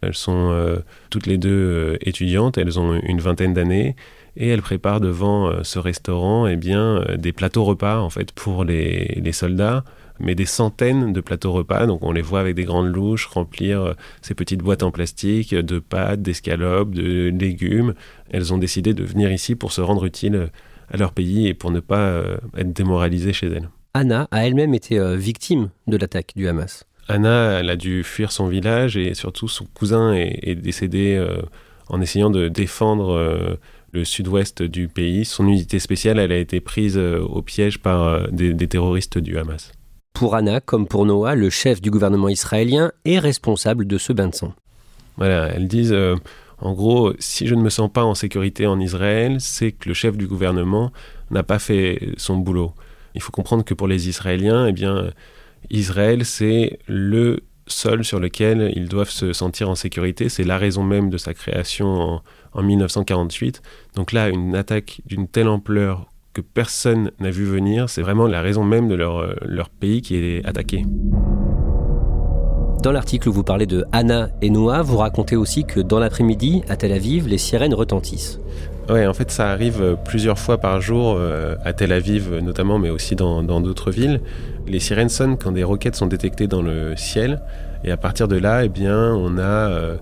Elles 0.01 0.13
sont 0.13 0.51
euh, 0.51 0.77
toutes 1.09 1.25
les 1.25 1.39
deux 1.39 1.49
euh, 1.49 1.97
étudiantes, 2.01 2.59
elles 2.59 2.79
ont 2.79 2.93
une 2.93 3.19
vingtaine 3.19 3.55
d'années 3.55 3.95
et 4.37 4.49
elles 4.49 4.61
préparent 4.61 5.01
devant 5.01 5.63
ce 5.63 5.79
restaurant 5.79 6.47
eh 6.47 6.55
bien, 6.55 7.03
des 7.17 7.33
plateaux 7.33 7.63
repas 7.63 7.99
en 7.99 8.09
fait 8.09 8.31
pour 8.31 8.63
les, 8.63 9.19
les 9.21 9.31
soldats 9.31 9.83
mais 10.19 10.35
des 10.35 10.45
centaines 10.45 11.13
de 11.13 11.21
plateaux 11.21 11.51
repas. 11.51 11.85
Donc 11.85 12.03
on 12.03 12.11
les 12.11 12.21
voit 12.21 12.39
avec 12.39 12.55
des 12.55 12.63
grandes 12.63 12.93
louches 12.93 13.25
remplir 13.25 13.81
euh, 13.81 13.93
ces 14.21 14.33
petites 14.33 14.61
boîtes 14.61 14.83
en 14.83 14.91
plastique 14.91 15.53
de 15.53 15.79
pâtes, 15.79 16.21
d'escalopes, 16.21 16.93
de 16.93 17.29
légumes. 17.29 17.93
Elles 18.29 18.53
ont 18.53 18.57
décidé 18.57 18.93
de 18.93 19.03
venir 19.03 19.31
ici 19.31 19.55
pour 19.55 19.71
se 19.71 19.81
rendre 19.81 20.05
utiles 20.05 20.49
à 20.91 20.97
leur 20.97 21.11
pays 21.11 21.47
et 21.47 21.53
pour 21.53 21.71
ne 21.71 21.79
pas 21.79 21.99
euh, 21.99 22.37
être 22.57 22.73
démoralisées 22.73 23.33
chez 23.33 23.47
elles. 23.47 23.69
Anna 23.93 24.27
a 24.31 24.45
elle-même 24.45 24.73
été 24.73 24.99
euh, 24.99 25.15
victime 25.15 25.69
de 25.87 25.97
l'attaque 25.97 26.33
du 26.35 26.47
Hamas. 26.47 26.85
Anna, 27.07 27.59
elle 27.59 27.69
a 27.69 27.75
dû 27.75 28.03
fuir 28.03 28.31
son 28.31 28.47
village 28.47 28.97
et 28.97 29.13
surtout 29.13 29.47
son 29.47 29.65
cousin 29.65 30.13
est, 30.13 30.55
décédé 30.55 31.25
en 31.87 32.01
essayant 32.01 32.29
de 32.29 32.49
défendre 32.49 33.57
le 33.91 34.03
sud-ouest 34.05 34.61
du 34.63 34.87
pays. 34.87 35.25
Son 35.25 35.47
unité 35.47 35.79
spéciale, 35.79 36.19
elle 36.19 36.31
a 36.31 36.37
été 36.37 36.59
prise 36.59 36.97
au 36.97 37.41
piège 37.41 37.79
par 37.79 38.29
des 38.31 38.67
terroristes 38.67 39.17
du 39.17 39.37
Hamas. 39.37 39.71
Pour 40.13 40.33
Anna, 40.33 40.61
comme 40.61 40.87
pour 40.87 41.05
Noah, 41.05 41.35
le 41.35 41.51
chef 41.51 41.79
du 41.79 41.91
gouvernement 41.91 42.27
israélien 42.27 42.91
est 43.05 43.19
responsable 43.19 43.85
de 43.85 43.99
ce 43.99 44.13
bain 44.13 44.27
de 44.27 44.35
sang. 44.35 44.53
Voilà, 45.17 45.47
elles 45.53 45.67
disent 45.67 45.93
euh, 45.93 46.15
en 46.59 46.73
gros, 46.73 47.13
si 47.19 47.45
je 47.45 47.53
ne 47.53 47.61
me 47.61 47.69
sens 47.69 47.91
pas 47.91 48.03
en 48.03 48.15
sécurité 48.15 48.65
en 48.65 48.79
Israël, 48.79 49.37
c'est 49.39 49.71
que 49.71 49.89
le 49.89 49.93
chef 49.93 50.17
du 50.17 50.27
gouvernement 50.27 50.91
n'a 51.29 51.43
pas 51.43 51.59
fait 51.59 52.13
son 52.17 52.37
boulot. 52.37 52.73
Il 53.13 53.21
faut 53.21 53.31
comprendre 53.31 53.63
que 53.63 53.75
pour 53.75 53.87
les 53.87 54.09
Israéliens, 54.09 54.65
eh 54.67 54.71
bien, 54.71 55.11
Israël, 55.69 56.25
c'est 56.25 56.79
le 56.87 57.41
sol 57.67 58.03
sur 58.03 58.19
lequel 58.19 58.71
ils 58.75 58.87
doivent 58.87 59.09
se 59.11 59.33
sentir 59.33 59.69
en 59.69 59.75
sécurité. 59.75 60.29
C'est 60.29 60.43
la 60.43 60.57
raison 60.57 60.83
même 60.83 61.09
de 61.09 61.17
sa 61.17 61.33
création 61.33 61.87
en, 61.87 62.21
en 62.57 62.63
1948. 62.63 63.61
Donc 63.95 64.11
là, 64.11 64.27
une 64.29 64.55
attaque 64.55 65.01
d'une 65.05 65.27
telle 65.27 65.47
ampleur 65.47 66.07
que 66.33 66.41
personne 66.41 67.11
n'a 67.19 67.31
vu 67.31 67.45
venir. 67.45 67.89
C'est 67.89 68.01
vraiment 68.01 68.27
la 68.27 68.41
raison 68.41 68.63
même 68.63 68.87
de 68.87 68.95
leur, 68.95 69.17
euh, 69.17 69.33
leur 69.45 69.69
pays 69.69 70.01
qui 70.01 70.15
est 70.17 70.45
attaqué. 70.45 70.83
Dans 72.83 72.91
l'article 72.91 73.29
où 73.29 73.33
vous 73.33 73.43
parlez 73.43 73.65
de 73.65 73.85
Anna 73.91 74.29
et 74.41 74.51
Noah, 74.51 74.83
vous 74.83 74.97
racontez 74.97 75.35
aussi 75.35 75.65
que 75.65 75.79
dans 75.79 75.97
l'après-midi, 75.97 76.61
à 76.69 76.75
Tel 76.75 76.91
Aviv, 76.93 77.27
les 77.27 77.39
sirènes 77.39 77.73
retentissent. 77.73 78.39
Oui, 78.89 79.05
en 79.05 79.13
fait, 79.13 79.31
ça 79.31 79.49
arrive 79.49 79.81
euh, 79.81 79.95
plusieurs 79.95 80.37
fois 80.37 80.59
par 80.59 80.79
jour, 80.79 81.15
euh, 81.17 81.55
à 81.65 81.73
Tel 81.73 81.91
Aviv 81.91 82.39
notamment, 82.39 82.77
mais 82.77 82.89
aussi 82.89 83.15
dans 83.15 83.43
d'autres 83.43 83.91
villes. 83.91 84.21
Les 84.67 84.79
sirènes 84.79 85.09
sonnent 85.09 85.37
quand 85.37 85.51
des 85.51 85.63
roquettes 85.63 85.95
sont 85.95 86.07
détectées 86.07 86.47
dans 86.47 86.61
le 86.61 86.95
ciel, 86.95 87.41
et 87.83 87.91
à 87.91 87.97
partir 87.97 88.27
de 88.27 88.37
là, 88.37 88.63
eh 88.63 88.69
bien, 88.69 89.13
on 89.15 89.37
a 89.37 89.97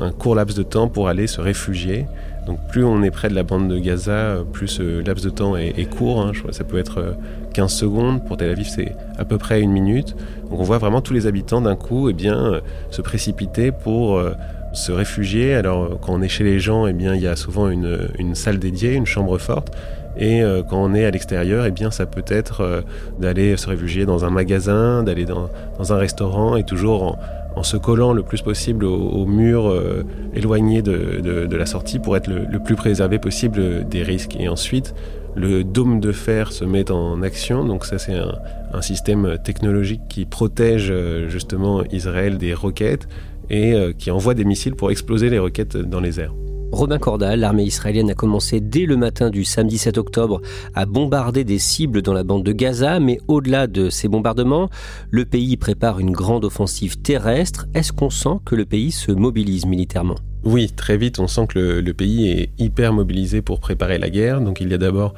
un 0.00 0.10
court 0.10 0.34
laps 0.34 0.56
de 0.56 0.62
temps 0.62 0.88
pour 0.88 1.08
aller 1.08 1.26
se 1.26 1.40
réfugier. 1.40 2.06
Donc 2.46 2.58
plus 2.68 2.84
on 2.84 3.02
est 3.02 3.10
près 3.10 3.28
de 3.28 3.34
la 3.34 3.42
bande 3.42 3.68
de 3.68 3.78
Gaza, 3.78 4.38
plus 4.52 4.68
ce 4.68 5.00
laps 5.04 5.24
de 5.24 5.30
temps 5.30 5.56
est, 5.56 5.88
court. 5.88 6.20
Hein. 6.20 6.32
ça 6.50 6.64
peut 6.64 6.78
être 6.78 7.16
15 7.54 7.64
euh, 7.64 7.68
secondes. 7.68 8.24
Pour 8.24 8.36
Tel 8.36 8.50
Aviv, 8.50 8.68
c'est 8.68 8.94
à 9.18 9.24
peu 9.24 9.38
près 9.38 9.60
une 9.60 9.72
minute. 9.72 10.14
Donc 10.50 10.60
on 10.60 10.62
voit 10.62 10.78
vraiment 10.78 11.00
tous 11.00 11.14
les 11.14 11.26
habitants 11.26 11.60
d'un 11.60 11.76
coup 11.76 12.10
eh 12.10 12.12
bien, 12.12 12.36
euh, 12.36 12.60
se 12.90 13.00
précipiter 13.00 13.72
pour 13.72 14.18
euh, 14.18 14.32
se 14.72 14.92
réfugier. 14.92 15.54
Alors 15.54 15.98
quand 16.00 16.12
on 16.12 16.22
est 16.22 16.28
chez 16.28 16.44
les 16.44 16.60
gens, 16.60 16.86
eh 16.86 16.92
bien, 16.92 17.14
il 17.14 17.22
y 17.22 17.28
a 17.28 17.36
souvent 17.36 17.68
une, 17.68 18.34
salle 18.34 18.58
dédiée, 18.58 18.94
une 18.94 19.06
chambre 19.06 19.38
forte. 19.38 19.74
Et 20.16 20.44
quand 20.70 20.80
on 20.80 20.94
est 20.94 21.04
à 21.04 21.10
l'extérieur, 21.10 21.66
eh 21.66 21.72
bien, 21.72 21.90
ça 21.90 22.06
peut 22.06 22.22
être 22.28 22.84
d'aller 23.18 23.56
se 23.56 23.68
réfugier 23.68 24.06
dans 24.06 24.24
un 24.24 24.30
magasin, 24.30 25.02
d'aller 25.02 25.24
dans, 25.24 25.50
un 25.90 25.96
restaurant 25.96 26.54
et 26.54 26.62
toujours 26.62 27.02
en, 27.02 27.18
en 27.56 27.62
se 27.62 27.76
collant 27.76 28.12
le 28.12 28.22
plus 28.22 28.42
possible 28.42 28.84
au, 28.84 29.26
mur 29.26 29.68
euh, 29.68 30.04
éloigné 30.34 30.82
de, 30.82 31.56
la 31.56 31.66
sortie 31.66 31.98
pour 31.98 32.16
être 32.16 32.28
le, 32.28 32.58
plus 32.58 32.74
préservé 32.74 33.18
possible 33.18 33.88
des 33.88 34.02
risques. 34.02 34.36
Et 34.38 34.48
ensuite, 34.48 34.94
le 35.36 35.64
dôme 35.64 36.00
de 36.00 36.12
fer 36.12 36.52
se 36.52 36.64
met 36.64 36.90
en 36.90 37.22
action. 37.22 37.64
Donc 37.64 37.84
ça, 37.84 37.98
c'est 37.98 38.14
un, 38.14 38.82
système 38.82 39.38
technologique 39.38 40.02
qui 40.08 40.24
protège 40.24 40.88
euh, 40.90 41.28
justement 41.28 41.84
Israël 41.92 42.38
des 42.38 42.54
roquettes 42.54 43.06
et 43.48 43.72
euh, 43.72 43.92
qui 43.92 44.10
envoie 44.10 44.34
des 44.34 44.44
missiles 44.44 44.74
pour 44.74 44.90
exploser 44.90 45.30
les 45.30 45.38
roquettes 45.38 45.76
dans 45.76 46.00
les 46.00 46.18
airs. 46.18 46.34
Robin 46.74 46.98
Cordal, 46.98 47.38
l'armée 47.38 47.62
israélienne 47.62 48.10
a 48.10 48.14
commencé 48.14 48.58
dès 48.60 48.84
le 48.84 48.96
matin 48.96 49.30
du 49.30 49.44
samedi 49.44 49.78
7 49.78 49.96
octobre 49.96 50.40
à 50.74 50.86
bombarder 50.86 51.44
des 51.44 51.60
cibles 51.60 52.02
dans 52.02 52.12
la 52.12 52.24
bande 52.24 52.42
de 52.42 52.50
Gaza, 52.50 52.98
mais 52.98 53.20
au-delà 53.28 53.68
de 53.68 53.90
ces 53.90 54.08
bombardements, 54.08 54.68
le 55.10 55.24
pays 55.24 55.56
prépare 55.56 56.00
une 56.00 56.10
grande 56.10 56.44
offensive 56.44 56.98
terrestre. 56.98 57.66
Est-ce 57.74 57.92
qu'on 57.92 58.10
sent 58.10 58.40
que 58.44 58.56
le 58.56 58.64
pays 58.64 58.90
se 58.90 59.12
mobilise 59.12 59.66
militairement? 59.66 60.16
Oui, 60.42 60.72
très 60.74 60.96
vite, 60.96 61.20
on 61.20 61.28
sent 61.28 61.46
que 61.46 61.58
le, 61.60 61.80
le 61.80 61.94
pays 61.94 62.28
est 62.28 62.50
hyper 62.58 62.92
mobilisé 62.92 63.40
pour 63.40 63.60
préparer 63.60 63.98
la 63.98 64.10
guerre. 64.10 64.40
Donc 64.40 64.60
il 64.60 64.68
y 64.68 64.74
a 64.74 64.78
d'abord 64.78 65.14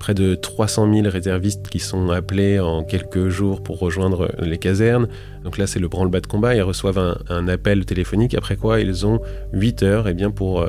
près 0.00 0.14
de 0.14 0.34
300 0.34 0.92
000 0.92 1.08
réservistes 1.08 1.68
qui 1.68 1.78
sont 1.78 2.08
appelés 2.08 2.58
en 2.58 2.82
quelques 2.82 3.28
jours 3.28 3.62
pour 3.62 3.78
rejoindre 3.78 4.32
les 4.40 4.58
casernes. 4.58 5.06
Donc 5.44 5.58
là, 5.58 5.66
c'est 5.66 5.78
le 5.78 5.88
branle-bas 5.88 6.20
de 6.20 6.26
combat. 6.26 6.56
Ils 6.56 6.62
reçoivent 6.62 7.16
un, 7.28 7.48
appel 7.48 7.84
téléphonique, 7.84 8.34
après 8.34 8.56
quoi 8.56 8.80
ils 8.80 9.06
ont 9.06 9.20
8 9.52 9.82
heures 9.82 10.08
eh 10.08 10.14
bien, 10.14 10.30
pour 10.30 10.62
euh, 10.62 10.68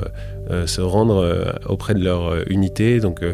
euh, 0.50 0.66
se 0.66 0.82
rendre 0.82 1.16
euh, 1.16 1.50
auprès 1.66 1.94
de 1.94 2.04
leur 2.04 2.48
unité. 2.50 3.00
Donc, 3.00 3.24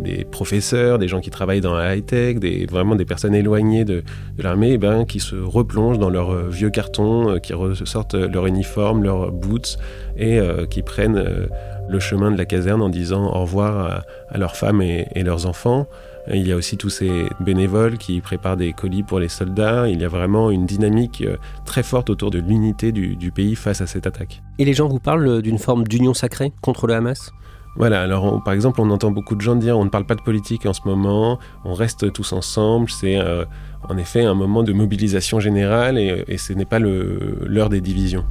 des 0.00 0.24
professeurs, 0.24 0.98
des 0.98 1.08
gens 1.08 1.20
qui 1.20 1.30
travaillent 1.30 1.60
dans 1.60 1.74
la 1.74 1.96
high-tech, 1.96 2.36
des, 2.36 2.66
vraiment 2.66 2.96
des 2.96 3.04
personnes 3.04 3.34
éloignées 3.34 3.84
de, 3.84 4.02
l'armée, 4.38 4.72
eh 4.72 4.78
ben, 4.78 5.04
qui 5.04 5.20
se 5.20 5.36
replongent 5.36 5.98
dans 5.98 6.10
leurs 6.10 6.48
vieux 6.48 6.70
cartons, 6.70 7.38
qui 7.40 7.52
ressortent 7.54 8.14
leur 8.14 8.46
uniforme, 8.46 9.02
leurs 9.02 9.30
boots, 9.32 9.78
et 10.16 10.40
qui 10.70 10.82
prennent 10.82 11.48
le 11.88 12.00
chemin 12.00 12.30
de 12.30 12.38
la 12.38 12.44
caserne 12.44 12.82
en 12.82 12.88
disant 12.88 13.26
au 13.26 13.42
revoir 13.42 14.04
à, 14.30 14.38
leurs 14.38 14.56
femmes 14.56 14.82
et, 14.82 15.22
leurs 15.22 15.46
enfants. 15.46 15.86
Il 16.32 16.46
y 16.46 16.52
a 16.52 16.56
aussi 16.56 16.78
tous 16.78 16.88
ces 16.88 17.28
bénévoles 17.40 17.98
qui 17.98 18.20
préparent 18.22 18.56
des 18.56 18.72
colis 18.72 19.02
pour 19.02 19.20
les 19.20 19.28
soldats. 19.28 19.88
Il 19.88 20.00
y 20.00 20.04
a 20.04 20.08
vraiment 20.08 20.50
une 20.50 20.64
dynamique 20.64 21.22
euh, 21.26 21.36
très 21.66 21.82
forte 21.82 22.08
autour 22.08 22.30
de 22.30 22.38
l'unité 22.38 22.92
du, 22.92 23.30
pays 23.30 23.54
face 23.56 23.82
à 23.82 23.86
cette 23.86 24.06
attaque. 24.06 24.42
Et 24.58 24.64
les 24.64 24.72
gens 24.72 24.88
vous 24.88 25.00
parlent 25.00 25.42
d'une 25.42 25.58
forme 25.58 25.84
d'union 25.84 26.14
sacrée 26.14 26.52
contre 26.62 26.86
le 26.86 26.94
Hamas? 26.94 27.30
Voilà, 27.76 28.02
alors 28.02 28.42
par 28.42 28.54
exemple, 28.54 28.80
on 28.80 28.90
entend 28.90 29.10
beaucoup 29.10 29.34
de 29.34 29.40
gens 29.40 29.56
dire 29.56 29.78
on 29.78 29.84
ne 29.84 29.90
parle 29.90 30.04
pas 30.04 30.14
de 30.14 30.22
politique 30.22 30.66
en 30.66 30.72
ce 30.72 30.82
moment, 30.84 31.38
on 31.64 31.74
reste 31.74 32.12
tous 32.12 32.32
ensemble, 32.32 32.88
c'est 32.90 33.18
euh, 33.18 33.44
en 33.88 33.96
effet 33.96 34.24
un 34.24 34.34
moment 34.34 34.62
de 34.62 34.72
mobilisation 34.72 35.40
générale 35.40 35.98
et, 35.98 36.24
et 36.28 36.38
ce 36.38 36.52
n'est 36.52 36.64
pas 36.64 36.78
l'heure 36.78 37.68
des 37.70 37.80
divisions. 37.80 38.24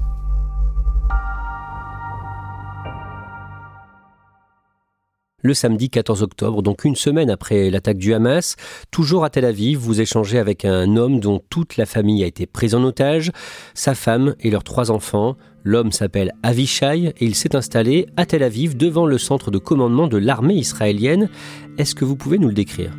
Le 5.44 5.54
samedi 5.54 5.90
14 5.90 6.24
octobre, 6.24 6.64
donc 6.64 6.86
une 6.86 6.96
semaine 6.96 7.30
après 7.30 7.70
l'attaque 7.70 7.98
du 7.98 8.14
Hamas. 8.14 8.56
Toujours 8.90 9.26
à 9.26 9.30
Tel 9.30 9.46
Aviv, 9.46 9.78
vous 9.78 10.02
échangez 10.02 10.40
avec 10.40 10.66
un 10.66 10.96
homme 10.96 11.20
dont 11.20 11.42
toute 11.50 11.78
la 11.78 11.86
famille 11.86 12.24
a 12.24 12.28
été 12.28 12.46
prise 12.46 12.74
en 12.74 12.84
otage, 12.84 13.32
sa 13.74 13.94
femme 13.94 14.36
et 14.40 14.50
leurs 14.50 14.64
trois 14.64 14.90
enfants. 14.90 15.36
L'homme 15.66 15.92
s'appelle 15.92 16.32
Avishai 16.44 17.14
et 17.18 17.26
il 17.26 17.36
s'est 17.36 17.56
installé 17.56 18.08
à 18.18 18.26
Tel 18.26 18.42
Aviv 18.42 18.76
devant 18.76 19.06
le 19.06 19.18
centre 19.18 19.52
de 19.52 19.58
commandement 19.58 20.08
de 20.08 20.18
l'armée 20.18 20.56
israélienne. 20.56 21.30
Est-ce 21.78 21.94
que 21.94 22.06
vous 22.06 22.16
pouvez 22.16 22.38
nous 22.38 22.48
le 22.48 22.54
décrire? 22.54 22.92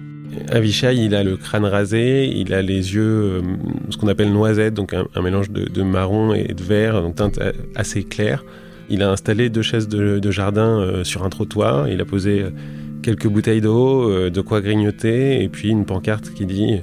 Avishai, 0.51 0.97
il 0.97 1.15
a 1.15 1.23
le 1.23 1.37
crâne 1.37 1.65
rasé, 1.65 2.27
il 2.27 2.53
a 2.53 2.61
les 2.61 2.95
yeux, 2.95 3.03
euh, 3.03 3.43
ce 3.91 3.97
qu'on 3.97 4.09
appelle 4.09 4.33
noisette, 4.33 4.75
donc 4.75 4.93
un, 4.93 5.23
mélange 5.23 5.51
de, 5.51 5.83
marron 5.83 6.35
et 6.35 6.53
de 6.53 6.63
vert, 6.63 7.01
donc 7.01 7.15
teinte 7.17 7.39
assez 7.75 8.03
claire. 8.03 8.45
Il 8.89 9.03
a 9.03 9.11
installé 9.11 9.49
deux 9.51 9.63
chaises 9.63 9.89
de, 9.89 10.31
jardin 10.31 10.81
euh, 10.81 11.05
sur 11.05 11.25
un 11.25 11.29
trottoir, 11.29 11.89
il 11.89 12.01
a 12.01 12.05
posé 12.05 12.43
euh, 12.43 12.51
quelques 13.03 13.29
bouteilles 13.29 13.61
d'eau, 13.61 14.31
de 14.31 14.41
quoi 14.41 14.61
grignoter, 14.61 15.43
et 15.43 15.49
puis 15.49 15.69
une 15.69 15.85
pancarte 15.85 16.33
qui 16.35 16.47
dit 16.47 16.81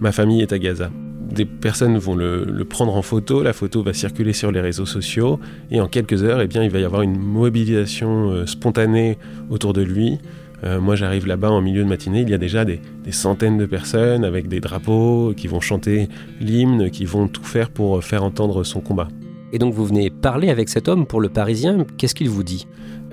Ma 0.00 0.12
famille 0.12 0.42
est 0.42 0.52
à 0.52 0.58
Gaza. 0.58 0.90
Des 1.30 1.44
personnes 1.44 1.98
vont 1.98 2.14
le, 2.14 2.64
prendre 2.68 2.94
en 2.94 3.02
photo, 3.02 3.42
la 3.42 3.52
photo 3.52 3.82
va 3.82 3.92
circuler 3.92 4.32
sur 4.32 4.52
les 4.52 4.60
réseaux 4.60 4.86
sociaux, 4.86 5.40
et 5.70 5.80
en 5.80 5.88
quelques 5.88 6.22
heures, 6.22 6.40
eh 6.40 6.46
bien, 6.46 6.62
il 6.62 6.70
va 6.70 6.78
y 6.78 6.84
avoir 6.84 7.02
une 7.02 7.18
mobilisation 7.18 8.46
spontanée 8.46 9.18
autour 9.50 9.72
de 9.72 9.82
lui. 9.82 10.18
Euh, 10.64 10.80
moi, 10.80 10.96
j'arrive 10.96 11.26
là-bas 11.26 11.50
en 11.50 11.60
milieu 11.60 11.82
de 11.84 11.88
matinée, 11.88 12.22
il 12.22 12.30
y 12.30 12.34
a 12.34 12.38
déjà 12.38 12.64
des, 12.64 12.80
centaines 13.10 13.58
de 13.58 13.66
personnes 13.66 14.24
avec 14.24 14.48
des 14.48 14.60
drapeaux 14.60 15.32
qui 15.36 15.46
vont 15.48 15.60
chanter 15.60 16.08
l'hymne, 16.40 16.90
qui 16.90 17.04
vont 17.04 17.28
tout 17.28 17.44
faire 17.44 17.70
pour 17.70 18.02
faire 18.02 18.24
entendre 18.24 18.64
son 18.64 18.80
combat. 18.80 19.08
Et 19.56 19.58
donc, 19.58 19.72
vous 19.72 19.86
venez 19.86 20.10
parler 20.10 20.50
avec 20.50 20.68
cet 20.68 20.86
homme 20.86 21.06
pour 21.06 21.18
le 21.18 21.30
Parisien. 21.30 21.86
Qu'est-ce 21.96 22.14
qu'il 22.14 22.28
vous 22.28 22.42
dit? 22.42 22.66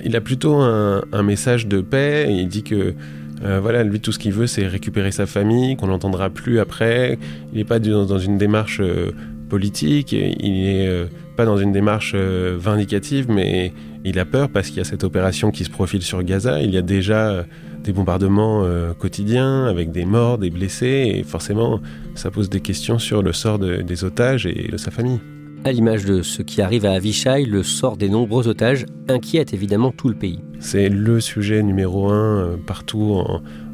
Il 0.04 0.14
a 0.18 0.20
plutôt 0.20 0.56
un, 0.56 1.24
message 1.24 1.68
de 1.68 1.80
paix. 1.80 2.28
Il 2.30 2.50
dit 2.50 2.64
que 2.64 2.96
euh, 3.46 3.62
voilà, 3.62 3.86
lui, 3.86 4.02
tout 4.02 4.12
ce 4.12 4.20
qu'il 4.20 4.34
veut, 4.34 4.46
c'est 4.46 4.68
récupérer 4.68 5.14
sa 5.14 5.26
famille, 5.26 5.78
qu'on 5.78 5.88
n'entendra 5.88 6.30
plus 6.30 6.60
après. 6.60 7.18
Il 7.54 7.60
n'est 7.60 7.64
pas 7.64 7.80
dans, 7.80 8.18
une 8.18 8.38
démarche 8.38 8.82
euh, 8.82 9.12
politique, 9.48 10.12
il 10.12 10.52
n'est 10.52 11.08
pas 11.38 11.46
dans 11.46 11.56
une 11.56 11.72
démarche 11.72 12.14
vindicative, 12.14 13.28
mais 13.30 13.72
il 14.04 14.20
a 14.20 14.26
peur 14.26 14.50
parce 14.50 14.68
qu'il 14.68 14.80
y 14.80 14.82
a 14.82 14.86
cette 14.86 15.06
opération 15.06 15.52
qui 15.52 15.64
se 15.64 15.70
profile 15.70 16.02
sur 16.02 16.22
Gaza. 16.24 16.62
Il 16.62 16.72
y 16.72 16.78
a 16.78 16.82
déjà 16.82 17.30
euh, 17.30 17.44
des 17.84 17.94
bombardements 17.94 18.64
euh, 18.64 18.94
quotidiens 18.94 19.66
avec 19.66 19.92
des 19.92 20.04
morts, 20.04 20.38
des 20.38 20.50
blessés, 20.50 21.14
et 21.16 21.24
forcément, 21.24 21.80
ça 22.16 22.30
pose 22.30 22.50
des 22.50 22.60
questions 22.60 23.00
sur 23.00 23.22
le 23.22 23.32
sort 23.32 23.60
des 23.60 24.04
otages 24.04 24.46
et 24.46 24.68
de 24.70 24.78
sa 24.78 24.92
famille. 24.92 25.20
À 25.65 25.72
l'image 25.72 26.05
de 26.05 26.22
ce 26.22 26.41
qui 26.41 26.62
arrive 26.62 26.86
à 26.86 26.91
Avishai, 26.91 27.46
le 27.46 27.63
sort 27.63 27.98
des 27.98 28.10
nombreux 28.10 28.48
otages 28.48 28.86
inquiète 29.08 29.53
évidemment 29.53 29.91
tout 29.91 30.10
le 30.10 30.15
pays. 30.15 30.39
C'est 30.60 30.89
le 30.89 31.20
sujet 31.20 31.63
numéro 31.63 32.10
un 32.10 32.39
euh, 32.39 32.58
partout 32.58 33.22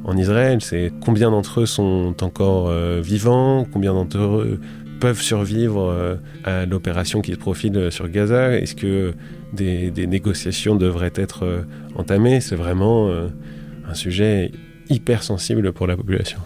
en, 0.06 0.18
Israël. 0.18 0.60
C'est 0.62 0.92
combien 1.04 1.30
d'entre 1.30 1.62
eux 1.62 1.66
sont 1.68 2.16
encore 2.22 2.72
vivants, 3.00 3.68
combien 3.72 3.94
d'entre 3.94 4.18
eux 4.18 4.60
peuvent 5.00 5.22
survivre 5.22 6.20
à 6.46 6.66
l'opération 6.66 7.22
qui 7.22 7.34
se 7.34 7.38
profile 7.38 7.92
sur 7.92 8.10
Gaza? 8.10 8.58
Est-ce 8.58 8.74
que 8.74 9.14
des, 9.54 10.08
négociations 10.08 10.76
devraient 10.76 11.14
être 11.16 11.44
euh, 11.44 11.62
entamées? 11.96 12.42
C'est 12.42 12.56
vraiment 12.56 13.10
euh, 13.10 13.28
un 13.88 13.94
sujet 13.94 14.52
hyper 14.90 15.24
sensible 15.24 15.72
pour 15.74 15.88
la 15.88 15.96
population. 15.96 16.40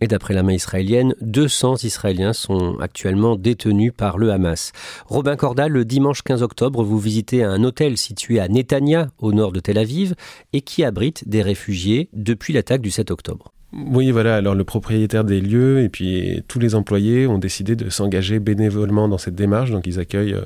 Et 0.00 0.08
d'après 0.08 0.32
la 0.32 0.42
main 0.42 0.54
israélienne, 0.54 1.14
200 1.20 1.84
Israéliens 1.84 2.32
sont 2.32 2.78
actuellement 2.80 3.36
détenus 3.36 3.92
par 3.94 4.16
le 4.16 4.32
Hamas. 4.32 4.72
Robin 5.06 5.36
Corda, 5.36 5.68
le 5.68 5.84
dimanche 5.84 6.22
15 6.22 6.42
octobre, 6.42 6.82
vous 6.82 6.98
visitez 6.98 7.44
un 7.44 7.62
hôtel 7.64 7.98
situé 7.98 8.40
à 8.40 8.48
Netanya, 8.48 9.10
au 9.18 9.32
nord 9.32 9.52
de 9.52 9.60
Tel 9.60 9.76
Aviv, 9.76 10.14
et 10.54 10.62
qui 10.62 10.84
abrite 10.84 11.28
des 11.28 11.42
réfugiés 11.42 12.08
depuis 12.14 12.54
l'attaque 12.54 12.80
du 12.80 12.90
7 12.90 13.10
octobre. 13.10 13.52
Oui, 13.72 14.10
voilà. 14.10 14.36
Alors 14.36 14.54
le 14.54 14.64
propriétaire 14.64 15.24
des 15.24 15.40
lieux 15.40 15.82
et 15.82 15.88
puis 15.88 16.42
tous 16.48 16.58
les 16.58 16.74
employés 16.74 17.26
ont 17.26 17.38
décidé 17.38 17.76
de 17.76 17.88
s'engager 17.88 18.40
bénévolement 18.40 19.06
dans 19.06 19.18
cette 19.18 19.36
démarche. 19.36 19.70
Donc 19.70 19.86
ils 19.86 20.00
accueillent 20.00 20.36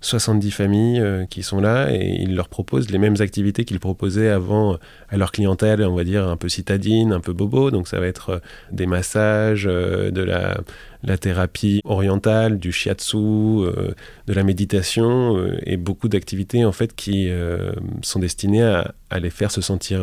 70 0.00 0.50
familles 0.52 1.00
euh, 1.00 1.26
qui 1.26 1.42
sont 1.42 1.60
là 1.60 1.92
et 1.92 2.22
ils 2.22 2.34
leur 2.34 2.48
proposent 2.48 2.90
les 2.90 2.98
mêmes 2.98 3.16
activités 3.20 3.64
qu'ils 3.64 3.80
proposaient 3.80 4.28
avant 4.28 4.78
à 5.08 5.16
leur 5.16 5.32
clientèle, 5.32 5.82
on 5.82 5.94
va 5.94 6.04
dire 6.04 6.28
un 6.28 6.36
peu 6.36 6.48
citadine, 6.48 7.12
un 7.12 7.20
peu 7.20 7.32
bobo. 7.32 7.70
Donc 7.70 7.88
ça 7.88 7.98
va 7.98 8.06
être 8.06 8.30
euh, 8.30 8.38
des 8.70 8.86
massages, 8.86 9.66
euh, 9.66 10.10
de 10.10 10.22
la, 10.22 10.60
thérapie 11.20 11.80
orientale, 11.84 12.58
du 12.58 12.70
shiatsu, 12.70 13.16
de 13.16 14.32
la 14.32 14.42
méditation 14.44 15.38
et 15.64 15.76
beaucoup 15.76 16.08
d'activités 16.08 16.64
en 16.64 16.72
fait 16.72 16.94
qui 16.94 17.30
sont 18.02 18.18
destinées 18.18 18.64
à, 18.64 19.18
les 19.20 19.30
faire 19.30 19.50
se 19.52 19.60
sentir 19.60 20.00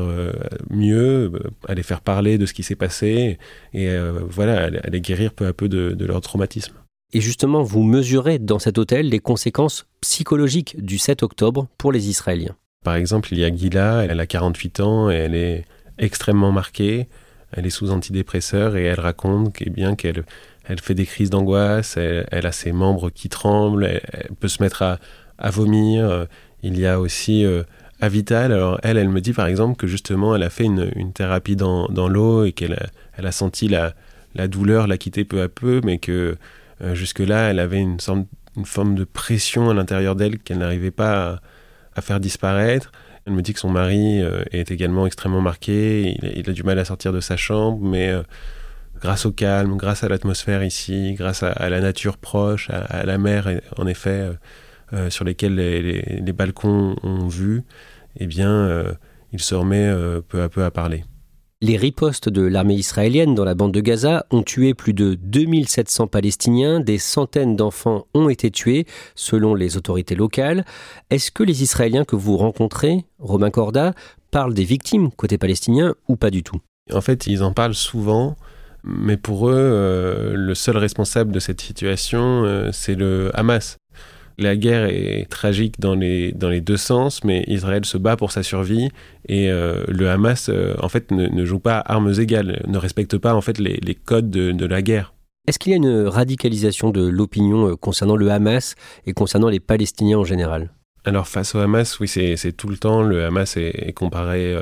mieux, 0.70 1.32
à 1.68 1.74
les 1.74 1.84
faire 1.84 2.00
parler 2.00 2.38
de 2.38 2.46
ce 2.46 2.54
qui 2.54 2.64
s'est 2.64 2.76
passé 2.76 3.38
et 3.74 3.90
voilà, 4.30 4.66
à 4.66 4.90
les 4.90 5.02
guérir 5.02 5.34
peu 5.34 5.46
à 5.46 5.54
peu 5.54 5.68
de 5.68 6.06
leur 6.06 6.22
traumatisme. 6.22 6.74
Et 7.16 7.22
justement, 7.22 7.64
vous 7.64 7.82
mesurez 7.82 8.40
dans 8.40 8.60
cet 8.60 8.78
hôtel 8.78 9.08
les 9.08 9.20
conséquences 9.20 9.88
psychologiques 10.02 10.84
du 10.84 10.98
7 10.98 11.24
octobre 11.24 11.70
pour 11.78 11.94
les 11.94 12.10
Israéliens. 12.10 12.58
Par 12.84 12.96
exemple, 12.96 13.30
il 13.32 13.40
y 13.40 13.46
a 13.46 13.56
Gila, 13.56 14.04
elle 14.04 14.20
a 14.20 14.26
48 14.26 14.82
ans 14.82 15.10
et 15.10 15.14
elle 15.14 15.34
est 15.34 15.64
extrêmement 15.98 16.52
marquée. 16.52 17.08
Elle 17.54 17.66
est 17.66 17.70
sous 17.70 17.92
antidépresseur 17.92 18.76
et 18.76 18.84
elle 18.84 19.00
raconte 19.00 19.56
eh 19.62 19.96
qu'elle 19.96 20.26
elle 20.66 20.82
fait 20.82 20.94
des 20.94 21.06
crises 21.06 21.30
d'angoisse, 21.30 21.96
elle, 21.96 22.46
a 22.46 22.52
ses 22.52 22.74
membres 22.74 23.10
qui 23.10 23.30
tremblent, 23.30 23.86
elle, 23.86 24.36
peut 24.38 24.50
se 24.50 24.62
mettre 24.62 24.82
à, 24.82 25.50
vomir. 25.52 26.28
Il 26.64 26.78
y 26.78 26.86
a 26.86 27.00
aussi 27.00 27.46
euh, 27.46 27.64
Avital, 28.02 28.52
alors 28.52 28.78
elle, 28.84 28.98
elle 28.98 29.08
me 29.08 29.22
dit 29.22 29.32
par 29.32 29.48
exemple 29.48 29.78
que 29.78 29.88
justement 29.88 30.36
elle 30.36 30.44
a 30.44 30.50
fait 30.50 30.66
une, 30.66 31.14
thérapie 31.14 31.56
dans, 31.56 31.88
l'eau 32.10 32.44
et 32.44 32.52
qu'elle 32.52 32.74
a, 32.74 32.88
elle 33.18 33.26
a 33.26 33.32
senti 33.32 33.70
la, 33.70 33.94
la 34.34 34.50
douleur 34.50 34.88
la 34.88 34.98
quitter 34.98 35.24
peu 35.24 35.42
à 35.42 35.48
peu, 35.48 35.80
mais 35.86 35.98
que 35.98 36.36
euh, 36.82 36.96
jusque-là, 36.96 37.50
elle 37.50 37.60
avait 37.60 37.80
une, 37.80 37.98
forme 38.66 38.96
de 38.96 39.04
pression 39.04 39.70
à 39.70 39.74
l'intérieur 39.74 40.16
d'elle 40.16 40.40
qu'elle 40.40 40.60
n'arrivait 40.60 40.92
pas 40.92 41.42
à, 41.96 42.02
faire 42.02 42.20
disparaître. 42.20 42.92
Elle 43.26 43.34
me 43.34 43.42
dit 43.42 43.54
que 43.54 43.60
son 43.60 43.70
mari 43.70 44.22
euh, 44.22 44.44
est 44.52 44.72
également 44.72 45.08
extrêmement 45.08 45.42
marqué, 45.42 46.18
il, 46.22 46.50
a 46.50 46.54
du 46.54 46.64
mal 46.64 46.78
à 46.78 46.86
sortir 46.86 47.12
de 47.12 47.20
sa 47.20 47.38
chambre, 47.38 47.80
mais 47.82 48.10
euh, 48.10 48.22
grâce 49.02 49.26
au 49.26 49.32
calme, 49.32 49.78
grâce 49.78 50.04
à 50.04 50.10
l'atmosphère 50.10 50.64
ici, 50.64 51.16
grâce 51.18 51.42
à, 51.42 51.70
la 51.70 51.82
nature 51.82 52.18
proche, 52.18 52.70
à, 52.70 53.04
la 53.06 53.18
mer, 53.18 53.50
en 53.78 53.88
effet, 53.88 54.30
sur 55.10 55.26
lesquels 55.26 55.56
les, 55.56 56.34
balcons 56.34 56.96
ont 57.04 57.28
vu, 57.28 57.64
eh 58.18 58.28
bien, 58.28 58.86
il 59.34 59.42
se 59.42 59.56
remet 59.56 59.92
peu 60.30 60.44
à 60.44 60.50
peu 60.50 60.64
à 60.64 60.72
parler. 60.72 61.04
Les 61.68 61.78
ripostes 61.78 62.30
de 62.30 62.44
l'armée 62.44 62.76
israélienne 62.76 63.34
dans 63.34 63.44
la 63.44 63.56
bande 63.56 63.72
de 63.72 63.82
Gaza 63.82 64.28
ont 64.30 64.44
tué 64.44 64.76
plus 64.76 64.94
de 64.94 65.16
2700 65.16 66.06
Palestiniens, 66.06 66.80
des 66.80 67.00
centaines 67.00 67.56
d'enfants 67.56 68.06
ont 68.14 68.30
été 68.30 68.52
tués, 68.52 68.86
selon 69.16 69.56
les 69.56 69.76
autorités 69.76 70.14
locales. 70.14 70.64
Est-ce 71.10 71.32
que 71.32 71.42
les 71.42 71.64
Israéliens 71.64 72.06
que 72.06 72.16
vous 72.16 72.38
rencontrez, 72.38 73.06
Romain 73.18 73.50
Corda, 73.50 73.96
parlent 74.30 74.54
des 74.54 74.64
victimes 74.64 75.10
côté 75.10 75.40
palestinien 75.40 75.96
ou 76.08 76.18
pas 76.18 76.30
du 76.30 76.44
tout? 76.44 76.62
En 76.94 77.02
fait, 77.02 77.26
ils 77.26 77.42
en 77.42 77.52
parlent 77.52 77.74
souvent, 77.74 78.36
mais 78.84 79.18
pour 79.18 79.50
eux, 79.50 79.56
euh, 79.56 80.36
le 80.36 80.54
seul 80.54 80.78
responsable 80.78 81.32
de 81.32 81.40
cette 81.40 81.62
situation, 81.62 82.44
euh, 82.46 82.70
c'est 82.74 82.94
le 82.94 83.32
Hamas. 83.34 83.78
La 84.38 84.58
guerre 84.58 84.86
est 84.86 85.28
tragique 85.30 85.80
dans 85.80 85.96
les, 85.96 86.34
dans 86.34 86.50
les 86.50 86.60
deux 86.60 86.78
sens, 86.78 87.24
mais 87.24 87.46
Israël 87.48 87.86
se 87.86 87.98
bat 87.98 88.18
pour 88.18 88.32
sa 88.32 88.44
survie 88.44 88.90
et 89.28 89.50
euh, 89.50 89.84
le 89.88 90.10
Hamas, 90.10 90.50
euh, 90.50 90.76
en 90.82 90.90
fait, 90.90 91.12
ne, 91.12 91.46
joue 91.46 91.60
pas 91.60 91.82
armes 91.86 92.14
égales, 92.20 92.62
ne 92.68 92.78
respecte 92.78 93.18
pas 93.18 93.34
en 93.34 93.42
fait 93.42 93.60
les, 93.60 93.80
les 93.82 93.96
codes 93.96 94.30
de, 94.30 94.52
de 94.52 94.66
la 94.66 94.82
guerre. 94.82 95.14
Est-ce 95.48 95.58
qu'il 95.60 95.72
y 95.72 95.74
a 95.74 95.78
une 95.78 96.08
radicalisation 96.08 96.90
de 96.90 97.08
l'opinion 97.08 97.70
euh, 97.70 97.76
concernant 97.76 98.18
le 98.18 98.30
Hamas 98.30 98.76
et 99.06 99.14
concernant 99.14 99.48
les 99.48 99.62
Palestiniens 99.62 100.18
en 100.18 100.26
général? 100.26 100.70
Alors 101.06 101.28
face 101.28 101.56
au 101.56 101.60
Hamas, 101.60 102.00
oui, 102.00 102.08
c'est 102.08 102.52
tout 102.58 102.68
le 102.68 102.78
temps. 102.78 103.04
Le 103.04 103.24
Hamas 103.26 103.58
est, 103.58 103.94
comparé 103.94 104.58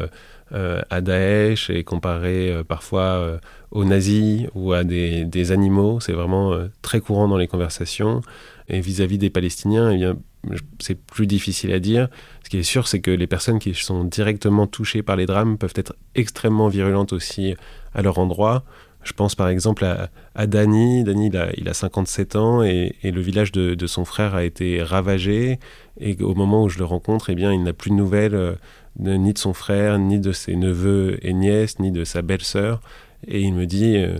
à 0.51 0.99
Daesh, 0.99 1.69
est 1.69 1.85
comparé 1.85 2.53
parfois 2.67 3.39
aux 3.71 3.85
nazis 3.85 4.47
ou 4.53 4.73
à 4.73 4.83
des, 4.83 5.23
des 5.23 5.53
animaux. 5.53 6.01
C'est 6.01 6.11
vraiment 6.11 6.53
très 6.81 6.99
courant 6.99 7.29
dans 7.29 7.37
les 7.37 7.47
conversations. 7.47 8.19
Et 8.69 8.79
vis-à-vis 8.79 9.17
des 9.17 9.29
Palestiniens, 9.29 9.91
eh 9.91 10.13
c'est 10.79 10.95
plus 10.95 11.27
difficile 11.27 11.71
à 11.71 11.79
dire. 11.79 12.09
Ce 12.43 12.49
qui 12.49 12.57
est 12.57 12.63
sûr, 12.63 12.87
c'est 12.87 12.99
que 12.99 13.11
les 13.11 13.27
personnes 13.27 13.59
qui 13.59 13.73
sont 13.73 14.03
directement 14.03 14.67
touchées 14.67 15.01
par 15.01 15.15
les 15.15 15.25
drames 15.25 15.57
peuvent 15.57 15.73
être 15.75 15.95
extrêmement 16.15 16.67
virulentes 16.67 17.13
aussi 17.13 17.55
à 17.93 18.01
leur 18.01 18.19
endroit. 18.19 18.63
Je 19.03 19.11
pense 19.11 19.35
par 19.35 19.49
exemple 19.49 19.83
à, 19.85 20.09
à 20.35 20.47
Dani. 20.47 21.03
Dani, 21.03 21.27
il 21.27 21.37
a, 21.37 21.49
il 21.57 21.67
a 21.67 21.73
57 21.73 22.35
ans 22.35 22.63
et, 22.63 22.95
le 23.03 23.21
village 23.21 23.51
de, 23.51 23.87
son 23.87 24.05
frère 24.05 24.35
a 24.35 24.43
été 24.43 24.81
ravagé. 24.81 25.59
Et 25.99 26.21
au 26.21 26.35
moment 26.35 26.63
où 26.63 26.69
je 26.69 26.79
le 26.79 26.85
rencontre, 26.85 27.29
eh 27.29 27.35
bien, 27.35 27.51
il 27.53 27.63
n'a 27.63 27.73
plus 27.73 27.91
de 27.91 27.95
nouvelles 27.95 28.35
euh, 28.35 28.55
ni 28.99 29.33
de 29.33 29.37
son 29.37 29.53
frère, 29.53 29.99
ni 29.99 30.19
de 30.19 30.31
ses 30.31 30.55
neveux 30.55 31.17
et 31.21 31.33
nièces, 31.33 31.79
ni 31.79 31.91
de 31.91 32.03
sa 32.03 32.21
belle-sœur. 32.21 32.81
Et 33.27 33.41
il 33.41 33.53
me 33.53 33.65
dit, 33.65 33.97
euh, 33.97 34.17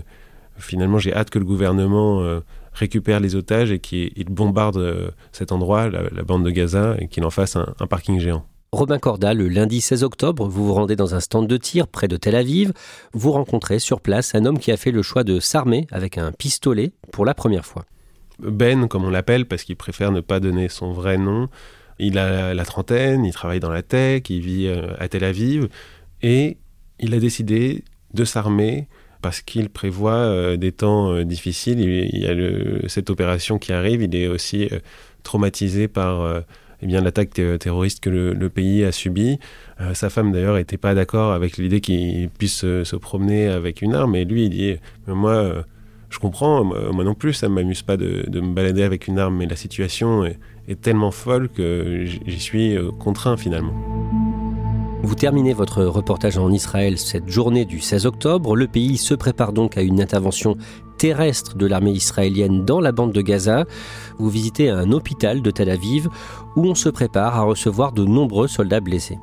finalement, 0.58 0.98
j'ai 0.98 1.14
hâte 1.14 1.30
que 1.30 1.38
le 1.38 1.44
gouvernement 1.44 2.22
euh, 2.22 2.40
récupère 2.74 3.20
les 3.20 3.36
otages 3.36 3.70
et 3.70 3.78
qu'il 3.78 4.26
bombarde 4.28 4.76
euh, 4.76 5.10
cet 5.32 5.52
endroit, 5.52 5.88
la, 5.88 6.22
bande 6.22 6.44
de 6.44 6.50
Gaza, 6.50 6.96
et 6.98 7.08
qu'il 7.08 7.24
en 7.24 7.30
fasse 7.30 7.56
un, 7.56 7.86
parking 7.88 8.18
géant. 8.18 8.44
Robin 8.72 8.98
Corda, 8.98 9.34
le 9.34 9.48
lundi 9.48 9.80
16 9.80 10.02
octobre, 10.02 10.48
vous 10.48 10.66
vous 10.66 10.74
rendez 10.74 10.96
dans 10.96 11.14
un 11.14 11.20
stand 11.20 11.46
de 11.46 11.56
tir 11.56 11.86
près 11.86 12.08
de 12.08 12.16
Tel 12.16 12.34
Aviv. 12.34 12.72
Vous 13.12 13.30
rencontrez 13.30 13.78
sur 13.78 14.00
place 14.00 14.34
un 14.34 14.44
homme 14.44 14.58
qui 14.58 14.72
a 14.72 14.76
fait 14.76 14.90
le 14.90 15.02
choix 15.02 15.22
de 15.22 15.38
s'armer 15.38 15.86
avec 15.92 16.18
un 16.18 16.32
pistolet 16.32 16.92
pour 17.12 17.24
la 17.24 17.34
première 17.34 17.64
fois. 17.64 17.84
Ben, 18.40 18.88
comme 18.88 19.04
on 19.04 19.10
l'appelle, 19.10 19.46
parce 19.46 19.62
qu'il 19.62 19.76
préfère 19.76 20.10
ne 20.10 20.20
pas 20.20 20.40
donner 20.40 20.68
son 20.68 20.92
vrai 20.92 21.18
nom. 21.18 21.48
Il 22.00 22.18
a 22.18 22.52
la 22.52 22.64
trentaine, 22.64 23.24
il 23.24 23.32
travaille 23.32 23.60
dans 23.60 23.70
la 23.70 23.82
tech, 23.82 24.22
il 24.28 24.40
vit 24.40 24.66
euh, 24.66 24.92
à 24.98 25.06
Tel 25.06 25.22
Aviv. 25.22 25.68
Et 26.22 26.58
il 26.98 27.14
a 27.14 27.20
décidé 27.20 27.84
de 28.12 28.24
s'armer 28.24 28.88
parce 29.24 29.40
qu'il 29.40 29.70
prévoit 29.70 30.12
euh, 30.12 30.58
des 30.58 30.70
temps 30.70 31.14
euh, 31.14 31.24
difficiles. 31.24 31.80
Il, 31.80 32.20
y 32.20 32.26
a 32.26 32.88
cette 32.90 33.08
opération 33.08 33.58
qui 33.58 33.72
arrive. 33.72 34.02
Il 34.02 34.14
est 34.14 34.28
aussi 34.28 34.68
euh, 34.70 34.80
traumatisé 35.22 35.88
par 35.88 36.42
eh 36.82 36.86
l'attaque 36.86 37.30
terroriste 37.58 38.00
que 38.00 38.10
le, 38.10 38.48
pays 38.50 38.84
a 38.84 38.92
subie. 38.92 39.38
sa 39.94 40.10
femme 40.10 40.30
d'ailleurs 40.30 40.56
n'était 40.56 40.76
pas 40.76 40.94
d'accord 40.94 41.32
avec 41.32 41.56
l'idée 41.56 41.80
qu'il 41.80 42.28
puisse 42.28 42.56
se, 42.60 42.96
promener 42.96 43.48
avec 43.48 43.80
une 43.80 43.94
arme. 43.94 44.14
Et 44.14 44.26
lui, 44.26 44.44
il 44.44 44.50
dit 44.50 44.76
moi, 45.06 45.64
je 46.10 46.18
comprends. 46.18 46.62
Moi, 46.62 47.04
non 47.04 47.14
plus, 47.14 47.32
ça 47.32 47.48
ne 47.48 47.54
m'amuse 47.54 47.80
pas 47.80 47.96
de, 47.96 48.28
me 48.38 48.52
balader 48.52 48.82
avec 48.82 49.08
une 49.08 49.18
arme. 49.18 49.38
Mais 49.38 49.46
la 49.46 49.56
situation 49.56 50.26
est 50.26 50.80
tellement 50.82 51.12
folle 51.12 51.48
que 51.48 52.04
j'y 52.04 52.40
suis 52.40 52.76
contraint 53.00 53.38
finalement. 53.38 53.72
Vous 55.04 55.14
terminez 55.14 55.52
votre 55.52 55.84
reportage 55.84 56.38
en 56.38 56.50
Israël 56.50 56.96
cette 56.96 57.28
journée 57.28 57.66
du 57.66 57.78
16 57.78 58.06
octobre. 58.06 58.56
Le 58.56 58.66
pays 58.66 58.96
se 58.96 59.12
prépare 59.12 59.52
donc 59.52 59.76
à 59.76 59.82
une 59.82 60.00
intervention 60.00 60.56
terrestre 60.96 61.58
de 61.58 61.66
l'armée 61.66 61.90
israélienne 61.90 62.64
dans 62.64 62.80
la 62.80 62.90
bande 62.90 63.12
de 63.12 63.20
Gaza. 63.20 63.66
Vous 64.16 64.30
visitez 64.30 64.70
un 64.70 64.92
hôpital 64.92 65.42
de 65.42 65.50
Tel 65.50 65.68
Aviv 65.68 66.08
où 66.56 66.64
on 66.64 66.74
se 66.74 66.88
prépare 66.88 67.36
à 67.36 67.42
recevoir 67.42 67.92
de 67.92 68.02
nombreux 68.02 68.48
soldats 68.48 68.80
blessés. 68.80 69.18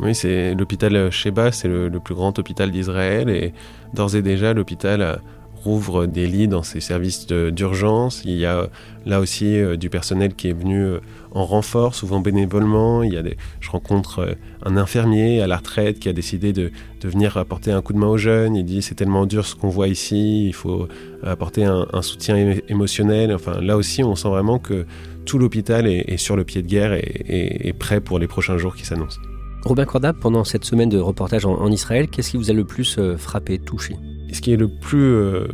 Oui, 0.00 0.14
c'est 0.14 0.54
l'hôpital 0.54 1.10
Sheba, 1.10 1.52
c'est 1.52 1.68
le, 1.68 1.88
plus 2.00 2.14
grand 2.14 2.38
hôpital 2.38 2.70
d'Israël 2.70 3.30
et 3.30 3.54
d'ores 3.94 4.16
et 4.16 4.22
déjà 4.22 4.52
l'hôpital 4.52 5.22
rouvre 5.64 6.06
des 6.06 6.26
lits 6.26 6.46
dans 6.46 6.62
ses 6.62 6.80
services 6.80 7.26
d'urgence. 7.26 8.22
Il 8.24 8.36
y 8.36 8.44
a 8.44 8.68
là 9.06 9.20
aussi 9.20 9.58
euh, 9.58 9.76
du 9.76 9.88
personnel 9.88 10.34
qui 10.34 10.48
est 10.48 10.52
venu 10.52 10.82
euh, 10.82 11.00
en 11.32 11.44
renfort, 11.44 11.94
souvent 11.94 12.20
bénévolement. 12.20 13.02
Il 13.02 13.14
y 13.14 13.18
a 13.18 13.22
je 13.60 13.70
rencontre 13.70 14.18
euh, 14.20 14.34
un 14.64 14.76
infirmier 14.76 15.40
à 15.40 15.46
la 15.46 15.56
retraite 15.56 15.98
qui 15.98 16.08
a 16.08 16.12
décidé 16.12 16.52
de, 16.52 16.70
de 17.00 17.08
venir 17.08 17.36
apporter 17.38 17.72
un 17.72 17.80
coup 17.80 17.94
de 17.94 17.98
main 17.98 18.06
aux 18.06 18.18
jeunes. 18.18 18.54
Il 18.54 18.64
dit 18.64 18.82
c'est 18.82 18.94
tellement 18.94 19.24
dur 19.26 19.46
ce 19.46 19.54
qu'on 19.54 19.68
voit 19.68 19.88
ici, 19.88 20.46
il 20.46 20.54
faut 20.54 20.86
apporter 21.22 21.64
un, 21.64 22.02
soutien 22.02 22.36
émotionnel. 22.68 23.34
Enfin, 23.34 23.60
là 23.60 23.76
aussi, 23.76 24.04
on 24.04 24.14
sent 24.14 24.28
vraiment 24.28 24.58
que 24.58 24.86
tout 25.24 25.38
l'hôpital 25.38 25.86
est, 25.86 26.18
sur 26.18 26.36
le 26.36 26.44
pied 26.44 26.60
de 26.60 26.66
guerre 26.66 26.92
et, 26.92 27.68
est 27.68 27.72
prêt 27.72 28.00
pour 28.00 28.18
les 28.18 28.26
prochains 28.26 28.58
jours 28.58 28.76
qui 28.76 28.84
s'annoncent. 28.84 29.20
Robin 29.64 29.86
Corda, 29.86 30.12
pendant 30.12 30.44
cette 30.44 30.66
semaine 30.66 30.90
de 30.90 30.98
reportage 30.98 31.46
en 31.46 31.70
Israël, 31.70 32.08
qu'est-ce 32.08 32.32
qui 32.32 32.36
vous 32.36 32.50
a 32.50 32.54
le 32.54 32.64
plus 32.64 32.98
frappé, 33.16 33.58
touché? 33.58 33.96
Ce 34.32 34.40
qui 34.40 34.52
est 34.52 34.56
le 34.56 34.68
plus 34.68 34.98
euh, 34.98 35.46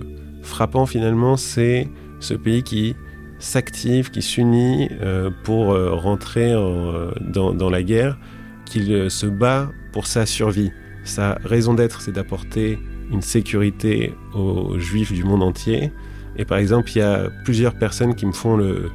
frappant 0.43 0.87
finalement, 0.87 1.37
c'est 1.37 1.89
ce 2.21 2.35
pays 2.35 2.63
qui 2.63 2.97
s'active, 3.39 4.11
qui 4.11 4.23
s'unit 4.23 4.89
euh, 5.01 5.31
pour 5.45 5.73
euh, 5.73 5.95
rentrer 5.95 6.53
dans, 6.53 7.71
la 7.71 7.83
guerre, 7.83 8.19
qu'il 8.67 9.11
se 9.11 9.27
bat 9.27 9.71
pour 9.93 10.07
sa 10.07 10.27
survie. 10.27 10.71
Sa 11.05 11.39
raison 11.45 11.75
d'être, 11.75 12.01
c'est 12.03 12.13
d'apporter 12.13 12.79
une 13.11 13.23
sécurité 13.23 14.15
aux 14.35 14.79
juifs 14.79 15.13
du 15.13 15.25
monde 15.25 15.43
entier. 15.43 15.91
Et 16.37 16.45
par 16.45 16.59
exemple, 16.59 16.91
il 16.95 16.99
y 16.99 17.03
a 17.03 17.29
plusieurs 17.45 17.75
personnes 17.75 18.15
qui 18.15 18.27
me 18.27 18.33
font 18.33 18.57
le, 18.57 18.91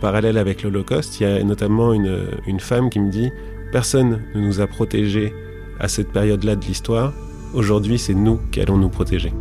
parallèle 0.00 0.38
avec 0.38 0.62
l'Holocauste. 0.62 1.20
Il 1.20 1.22
y 1.24 1.26
a 1.26 1.42
notamment 1.42 1.92
une, 1.92 2.26
une 2.46 2.60
femme 2.60 2.90
qui 2.90 3.00
me 3.00 3.10
dit, 3.10 3.30
personne 3.72 4.22
ne 4.34 4.40
nous 4.40 4.60
a 4.60 4.66
protégés 4.66 5.32
à 5.80 5.88
cette 5.88 6.12
période-là 6.12 6.56
de 6.56 6.64
l'histoire. 6.64 7.12
Aujourd'hui, 7.54 7.98
c'est 7.98 8.14
nous 8.14 8.38
qui 8.50 8.60
allons 8.60 8.76
nous 8.76 8.90
protéger. 8.90 9.32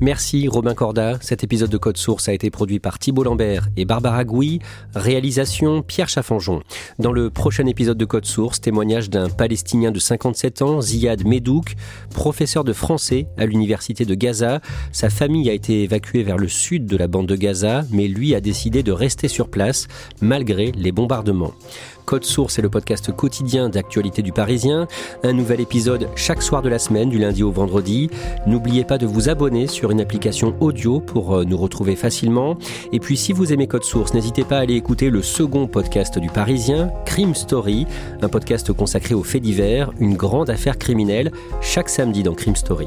Merci 0.00 0.46
Robin 0.46 0.74
Corda. 0.74 1.16
Cet 1.22 1.42
épisode 1.42 1.70
de 1.70 1.78
Code 1.78 1.96
Source 1.96 2.28
a 2.28 2.34
été 2.34 2.50
produit 2.50 2.80
par 2.80 2.98
Thibault 2.98 3.22
Lambert 3.22 3.68
et 3.78 3.86
Barbara 3.86 4.24
Gouy. 4.24 4.58
Réalisation 4.94 5.80
Pierre 5.80 6.10
Chaffanjon. 6.10 6.60
Dans 6.98 7.12
le 7.12 7.30
prochain 7.30 7.64
épisode 7.66 7.96
de 7.96 8.04
Code 8.04 8.26
Source, 8.26 8.60
témoignage 8.60 9.08
d'un 9.08 9.30
Palestinien 9.30 9.90
de 9.90 9.98
57 9.98 10.60
ans, 10.60 10.82
Ziad 10.82 11.26
Medouk, 11.26 11.76
professeur 12.10 12.62
de 12.62 12.74
français 12.74 13.26
à 13.38 13.46
l'université 13.46 14.04
de 14.04 14.14
Gaza. 14.14 14.60
Sa 14.92 15.08
famille 15.08 15.48
a 15.48 15.54
été 15.54 15.84
évacuée 15.84 16.22
vers 16.22 16.36
le 16.36 16.48
sud 16.48 16.84
de 16.84 16.96
la 16.98 17.08
bande 17.08 17.26
de 17.26 17.36
Gaza, 17.36 17.84
mais 17.90 18.06
lui 18.06 18.34
a 18.34 18.42
décidé 18.42 18.82
de 18.82 18.92
rester 18.92 19.28
sur 19.28 19.48
place 19.48 19.88
malgré 20.20 20.72
les 20.72 20.92
bombardements. 20.92 21.54
Code 22.06 22.24
Source 22.24 22.58
est 22.58 22.62
le 22.62 22.70
podcast 22.70 23.14
quotidien 23.14 23.68
d'actualité 23.68 24.22
du 24.22 24.32
Parisien. 24.32 24.86
Un 25.24 25.32
nouvel 25.32 25.60
épisode 25.60 26.08
chaque 26.14 26.40
soir 26.40 26.62
de 26.62 26.68
la 26.68 26.78
semaine, 26.78 27.10
du 27.10 27.18
lundi 27.18 27.42
au 27.42 27.50
vendredi. 27.50 28.08
N'oubliez 28.46 28.84
pas 28.84 28.96
de 28.96 29.06
vous 29.06 29.28
abonner 29.28 29.66
sur 29.66 29.90
une 29.90 30.00
application 30.00 30.54
audio 30.60 31.00
pour 31.00 31.36
euh, 31.36 31.44
nous 31.44 31.56
retrouver 31.56 31.96
facilement. 31.96 32.56
Et 32.92 33.00
puis 33.00 33.16
si 33.16 33.32
vous 33.32 33.52
aimez 33.52 33.66
Code 33.66 33.84
Source, 33.84 34.14
n'hésitez 34.14 34.44
pas 34.44 34.58
à 34.58 34.60
aller 34.60 34.74
écouter 34.74 35.10
le 35.10 35.20
second 35.20 35.66
podcast 35.66 36.18
du 36.18 36.28
Parisien, 36.28 36.92
Crime 37.04 37.34
Story, 37.34 37.86
un 38.22 38.28
podcast 38.28 38.72
consacré 38.72 39.14
aux 39.14 39.24
faits 39.24 39.42
divers, 39.42 39.90
une 39.98 40.14
grande 40.14 40.48
affaire 40.48 40.78
criminelle, 40.78 41.32
chaque 41.60 41.88
samedi 41.88 42.22
dans 42.22 42.34
Crime 42.34 42.56
Story. 42.56 42.86